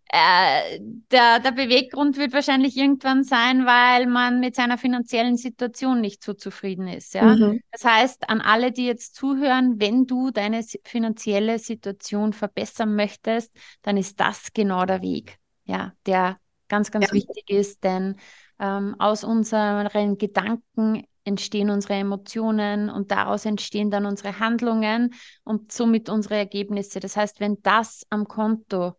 äh, 0.08 0.78
der, 1.10 1.40
der 1.40 1.52
Beweggrund 1.52 2.18
wird 2.18 2.32
wahrscheinlich 2.34 2.76
irgendwann 2.76 3.24
sein, 3.24 3.64
weil 3.64 4.06
man 4.06 4.40
mit 4.40 4.54
seiner 4.54 4.78
finanziellen 4.78 5.36
Situation 5.36 6.00
nicht 6.00 6.22
so 6.22 6.34
zufrieden 6.34 6.86
ist. 6.86 7.14
Ja? 7.14 7.34
Mhm. 7.34 7.60
Das 7.72 7.84
heißt, 7.84 8.28
an 8.28 8.40
alle, 8.40 8.72
die 8.72 8.86
jetzt 8.86 9.14
zuhören, 9.14 9.80
wenn 9.80 10.06
du 10.06 10.30
deine 10.30 10.62
finanzielle 10.84 11.58
Situation 11.58 12.32
verbessern 12.32 12.94
möchtest, 12.94 13.54
dann 13.82 13.96
ist 13.96 14.20
das 14.20 14.52
genau 14.52 14.84
der 14.84 15.00
Weg, 15.00 15.38
ja, 15.64 15.92
der 16.06 16.38
ganz, 16.68 16.90
ganz 16.90 17.08
ja. 17.08 17.12
wichtig 17.12 17.48
ist, 17.48 17.84
denn 17.84 18.16
ähm, 18.58 18.94
aus 18.98 19.24
unseren 19.24 20.18
Gedanken 20.18 21.04
entstehen 21.24 21.70
unsere 21.70 21.94
Emotionen 21.94 22.90
und 22.90 23.10
daraus 23.10 23.46
entstehen 23.46 23.90
dann 23.90 24.06
unsere 24.06 24.38
Handlungen 24.38 25.14
und 25.42 25.72
somit 25.72 26.08
unsere 26.08 26.36
Ergebnisse. 26.36 27.00
Das 27.00 27.16
heißt, 27.16 27.40
wenn 27.40 27.62
das 27.62 28.06
am 28.10 28.28
Konto 28.28 28.94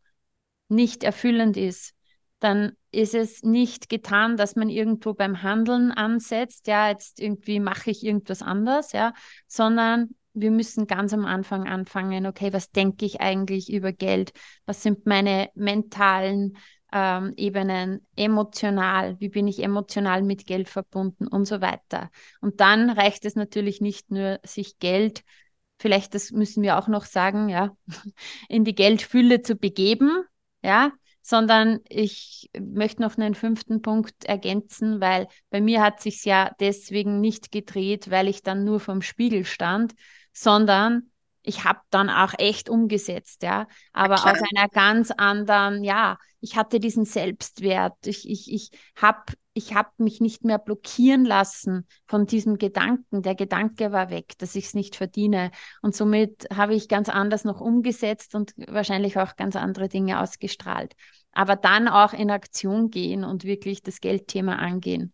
nicht 0.67 1.03
erfüllend 1.03 1.57
ist, 1.57 1.93
dann 2.39 2.73
ist 2.91 3.15
es 3.15 3.43
nicht 3.43 3.89
getan, 3.89 4.37
dass 4.37 4.55
man 4.55 4.69
irgendwo 4.69 5.13
beim 5.13 5.41
Handeln 5.43 5.91
ansetzt, 5.91 6.67
ja, 6.67 6.89
jetzt 6.89 7.19
irgendwie 7.19 7.59
mache 7.59 7.91
ich 7.91 8.03
irgendwas 8.03 8.41
anders, 8.41 8.91
ja, 8.91 9.13
sondern 9.47 10.15
wir 10.33 10.51
müssen 10.51 10.85
ganz 10.85 11.13
am 11.13 11.25
Anfang 11.25 11.67
anfangen, 11.67 12.25
okay, 12.25 12.51
was 12.51 12.71
denke 12.71 13.05
ich 13.05 13.21
eigentlich 13.21 13.71
über 13.71 13.93
Geld? 13.93 14.31
Was 14.65 14.83
sind 14.83 15.05
meine 15.05 15.49
mentalen 15.55 16.57
ähm, 16.91 17.33
Ebenen, 17.37 18.05
emotional, 18.15 19.19
wie 19.19 19.29
bin 19.29 19.47
ich 19.47 19.61
emotional 19.61 20.21
mit 20.21 20.45
Geld 20.45 20.69
verbunden 20.69 21.27
und 21.27 21.45
so 21.45 21.61
weiter. 21.61 22.09
Und 22.41 22.59
dann 22.61 22.89
reicht 22.89 23.25
es 23.25 23.35
natürlich 23.35 23.81
nicht 23.81 24.11
nur, 24.11 24.39
sich 24.43 24.79
Geld, 24.79 25.23
vielleicht 25.79 26.15
das 26.15 26.31
müssen 26.31 26.63
wir 26.63 26.77
auch 26.77 26.87
noch 26.87 27.05
sagen, 27.05 27.49
ja, 27.49 27.75
in 28.49 28.63
die 28.63 28.75
Geldfülle 28.75 29.41
zu 29.41 29.55
begeben, 29.55 30.23
ja, 30.63 30.91
sondern 31.21 31.79
ich 31.89 32.51
möchte 32.59 33.01
noch 33.01 33.17
einen 33.17 33.33
fünften 33.33 33.81
Punkt 33.81 34.25
ergänzen, 34.25 35.01
weil 35.01 35.27
bei 35.49 35.59
mir 35.59 35.81
hat 35.81 35.99
sich 35.99 36.23
ja 36.23 36.51
deswegen 36.59 37.19
nicht 37.19 37.51
gedreht, 37.51 38.11
weil 38.11 38.27
ich 38.27 38.43
dann 38.43 38.63
nur 38.63 38.79
vom 38.79 39.01
Spiegel 39.01 39.43
stand, 39.43 39.95
sondern 40.33 41.09
ich 41.45 41.63
habe 41.63 41.79
dann 41.89 42.09
auch 42.09 42.33
echt 42.37 42.69
umgesetzt, 42.69 43.43
ja, 43.43 43.67
aber 43.93 44.15
Klar. 44.15 44.33
aus 44.33 44.39
einer 44.55 44.67
ganz 44.69 45.11
anderen, 45.11 45.83
ja, 45.83 46.17
ich 46.39 46.55
hatte 46.55 46.79
diesen 46.79 47.05
Selbstwert, 47.05 48.05
ich, 48.05 48.29
ich, 48.29 48.51
ich 48.51 48.71
habe 48.95 49.33
ich 49.57 49.73
hab 49.73 49.97
mich 49.97 50.19
nicht 50.19 50.43
mehr 50.43 50.59
blockieren 50.59 51.23
lassen 51.23 51.87
von 52.07 52.25
diesem 52.25 52.57
Gedanken. 52.57 53.21
Der 53.21 53.35
Gedanke 53.35 53.93
war 53.93 54.09
weg, 54.09 54.33
dass 54.37 54.53
ich 54.55 54.65
es 54.65 54.73
nicht 54.73 54.97
verdiene. 54.97 55.49
Und 55.81 55.95
somit 55.95 56.45
habe 56.53 56.75
ich 56.75 56.89
ganz 56.89 57.07
anders 57.07 57.45
noch 57.45 57.61
umgesetzt 57.61 58.35
und 58.35 58.53
wahrscheinlich 58.67 59.17
auch 59.17 59.37
ganz 59.37 59.55
andere 59.55 59.87
Dinge 59.87 60.19
ausgestrahlt. 60.19 60.93
Aber 61.31 61.55
dann 61.55 61.87
auch 61.87 62.11
in 62.11 62.31
Aktion 62.31 62.89
gehen 62.91 63.23
und 63.23 63.45
wirklich 63.45 63.81
das 63.81 64.01
Geldthema 64.01 64.57
angehen. 64.57 65.13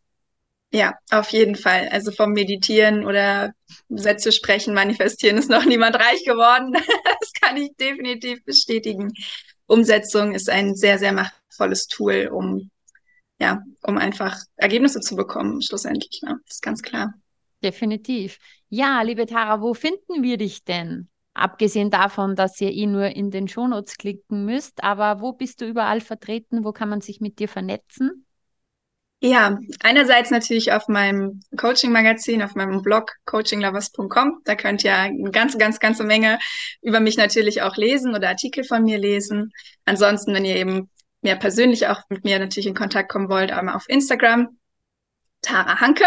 Ja, 0.74 0.94
auf 1.12 1.30
jeden 1.30 1.56
Fall. 1.56 1.90
Also 1.90 2.12
vom 2.12 2.32
Meditieren 2.32 3.06
oder 3.06 3.54
Sätze 3.90 4.32
sprechen, 4.32 4.74
manifestieren 4.74 5.38
ist 5.38 5.50
noch 5.50 5.66
niemand 5.66 5.96
reich 5.96 6.24
geworden. 6.24 6.74
das 7.20 7.34
kann 7.34 7.58
ich 7.58 7.76
definitiv 7.78 8.44
bestätigen. 8.46 9.14
Umsetzung 9.68 10.34
ist 10.34 10.50
ein 10.50 10.76
sehr, 10.76 10.98
sehr 10.98 11.12
machtvolles 11.12 11.88
Tool, 11.88 12.30
um, 12.32 12.70
ja, 13.40 13.62
um 13.84 13.98
einfach 13.98 14.38
Ergebnisse 14.56 15.02
zu 15.02 15.16
bekommen, 15.16 15.62
schlussendlich. 15.62 16.22
Ja, 16.24 16.38
das 16.46 16.56
ist 16.56 16.62
ganz 16.62 16.82
klar. 16.82 17.14
Definitiv. 17.64 18.38
Ja, 18.70 19.02
liebe 19.02 19.26
Tara, 19.26 19.62
wo 19.62 19.74
finden 19.74 20.24
wir 20.24 20.38
dich 20.38 20.64
denn? 20.64 21.10
Abgesehen 21.34 21.90
davon, 21.90 22.36
dass 22.36 22.60
ihr 22.60 22.72
eh 22.72 22.88
nur 22.88 23.08
in 23.08 23.32
den 23.32 23.48
Shownotes 23.48 23.98
klicken 23.98 24.46
müsst, 24.46 24.84
aber 24.84 25.22
wo 25.22 25.34
bist 25.34 25.62
du 25.62 25.66
überall 25.66 26.02
vertreten? 26.02 26.64
Wo 26.64 26.72
kann 26.72 26.90
man 26.90 27.02
sich 27.02 27.22
mit 27.22 27.40
dir 27.40 27.48
vernetzen? 27.48 28.26
Ja, 29.24 29.60
einerseits 29.84 30.32
natürlich 30.32 30.72
auf 30.72 30.88
meinem 30.88 31.42
Coaching-Magazin, 31.56 32.42
auf 32.42 32.56
meinem 32.56 32.82
Blog 32.82 33.12
coachinglovers.com. 33.26 34.42
Da 34.46 34.56
könnt 34.56 34.84
ihr 34.84 34.96
eine 34.96 35.30
ganz, 35.30 35.60
ganz, 35.60 35.80
ganze 35.80 36.04
Menge 36.04 36.40
über 36.82 37.00
mich 37.00 37.18
natürlich 37.18 37.62
auch 37.62 37.78
lesen 37.78 38.16
oder 38.16 38.30
Artikel 38.30 38.64
von 38.64 38.84
mir 38.84 38.98
lesen. 38.98 39.54
Ansonsten, 39.86 40.34
wenn 40.34 40.44
ihr 40.44 40.56
eben 40.56 40.90
mehr 41.22 41.36
persönlich 41.36 41.86
auch 41.86 42.02
mit 42.10 42.24
mir 42.24 42.40
natürlich 42.40 42.66
in 42.66 42.74
Kontakt 42.74 43.12
kommen 43.12 43.30
wollt, 43.30 43.52
einmal 43.52 43.76
auf 43.76 43.88
Instagram, 43.88 44.58
Tara 45.44 45.80
Hanke. 45.80 46.06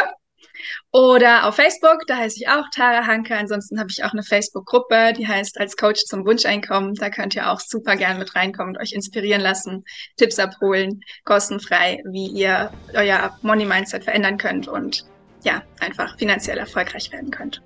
Oder 0.93 1.47
auf 1.47 1.57
Facebook, 1.57 2.03
da 2.07 2.17
heiße 2.17 2.37
ich 2.41 2.49
auch 2.49 2.65
Tara 2.75 3.07
Hanke. 3.07 3.37
Ansonsten 3.37 3.79
habe 3.79 3.91
ich 3.91 4.05
auch 4.05 4.13
eine 4.13 4.23
Facebook-Gruppe, 4.23 5.13
die 5.17 5.27
heißt 5.27 5.59
als 5.61 5.77
Coach 5.77 6.05
zum 6.07 6.25
Wunscheinkommen. 6.27 6.95
Da 6.95 7.11
könnt 7.11 7.35
ihr 7.35 7.51
auch 7.51 7.61
super 7.61 7.97
gern 7.97 8.19
mit 8.19 8.35
reinkommen 8.35 8.77
und 8.77 8.83
euch 8.83 8.93
inspirieren 8.93 9.41
lassen, 9.41 9.85
Tipps 10.17 10.39
abholen, 10.39 11.01
kostenfrei, 11.25 12.03
wie 12.07 12.27
ihr 12.27 12.71
euer 12.95 13.37
Money 13.43 13.65
Mindset 13.65 14.05
verändern 14.05 14.39
könnt 14.39 14.69
und 14.69 15.05
ja, 15.43 15.63
einfach 15.81 16.19
finanziell 16.19 16.59
erfolgreich 16.59 17.13
werden 17.13 17.31
könnt. 17.31 17.63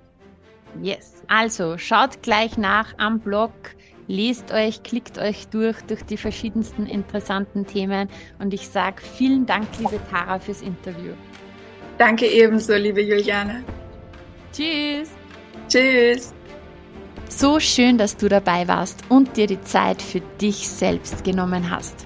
Yes. 0.81 1.23
Also 1.27 1.77
schaut 1.77 2.21
gleich 2.21 2.57
nach 2.57 2.93
am 2.97 3.19
Blog, 3.19 3.51
lest 4.07 4.51
euch, 4.51 4.83
klickt 4.83 5.17
euch 5.17 5.47
durch 5.47 5.81
durch 5.83 6.03
die 6.03 6.17
verschiedensten 6.17 6.85
interessanten 6.85 7.65
Themen 7.65 8.09
und 8.39 8.53
ich 8.53 8.67
sage 8.67 9.01
vielen 9.01 9.45
Dank, 9.45 9.67
liebe 9.77 9.99
Tara, 10.09 10.39
fürs 10.39 10.61
Interview. 10.61 11.13
Danke 11.99 12.27
ebenso, 12.27 12.75
liebe 12.75 13.01
Juliane. 13.01 13.61
Tschüss. 14.53 15.09
Tschüss. 15.67 16.33
So 17.27 17.59
schön, 17.59 17.97
dass 17.97 18.15
du 18.15 18.29
dabei 18.29 18.69
warst 18.69 19.01
und 19.09 19.35
dir 19.35 19.47
die 19.47 19.61
Zeit 19.63 20.01
für 20.01 20.21
dich 20.39 20.69
selbst 20.69 21.25
genommen 21.25 21.69
hast. 21.69 22.05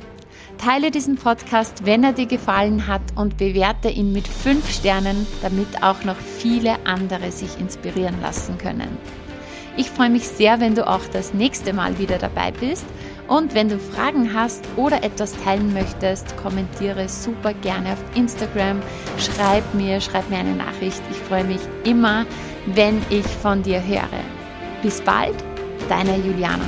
Teile 0.57 0.89
diesen 0.89 1.15
Podcast, 1.15 1.85
wenn 1.85 2.03
er 2.03 2.13
dir 2.13 2.25
gefallen 2.25 2.87
hat 2.87 3.03
und 3.15 3.37
bewerte 3.37 3.89
ihn 3.89 4.11
mit 4.13 4.27
5 4.27 4.67
Sternen, 4.67 5.27
damit 5.43 5.83
auch 5.83 6.03
noch 6.03 6.17
viele 6.17 6.83
andere 6.87 7.31
sich 7.31 7.59
inspirieren 7.59 8.19
lassen 8.19 8.57
können. 8.57 8.97
Ich 9.77 9.91
freue 9.91 10.09
mich 10.09 10.27
sehr, 10.27 10.59
wenn 10.59 10.73
du 10.73 10.87
auch 10.87 11.05
das 11.11 11.35
nächste 11.35 11.71
Mal 11.71 11.99
wieder 11.99 12.17
dabei 12.17 12.51
bist 12.51 12.85
und 13.27 13.55
wenn 13.55 13.69
du 13.69 13.79
Fragen 13.79 14.33
hast 14.33 14.63
oder 14.75 15.03
etwas 15.03 15.35
teilen 15.43 15.73
möchtest, 15.73 16.35
kommentiere 16.37 17.07
super 17.07 17.53
gerne 17.53 17.93
auf 17.93 18.03
Instagram, 18.15 18.81
schreib 19.17 19.63
mir, 19.73 20.01
schreib 20.01 20.29
mir 20.29 20.39
eine 20.39 20.55
Nachricht. 20.55 21.01
Ich 21.11 21.17
freue 21.17 21.43
mich 21.43 21.61
immer, 21.83 22.25
wenn 22.67 23.01
ich 23.09 23.25
von 23.25 23.63
dir 23.63 23.81
höre. 23.85 24.07
Bis 24.81 25.01
bald, 25.01 25.35
deine 25.89 26.17
Juliana. 26.17 26.65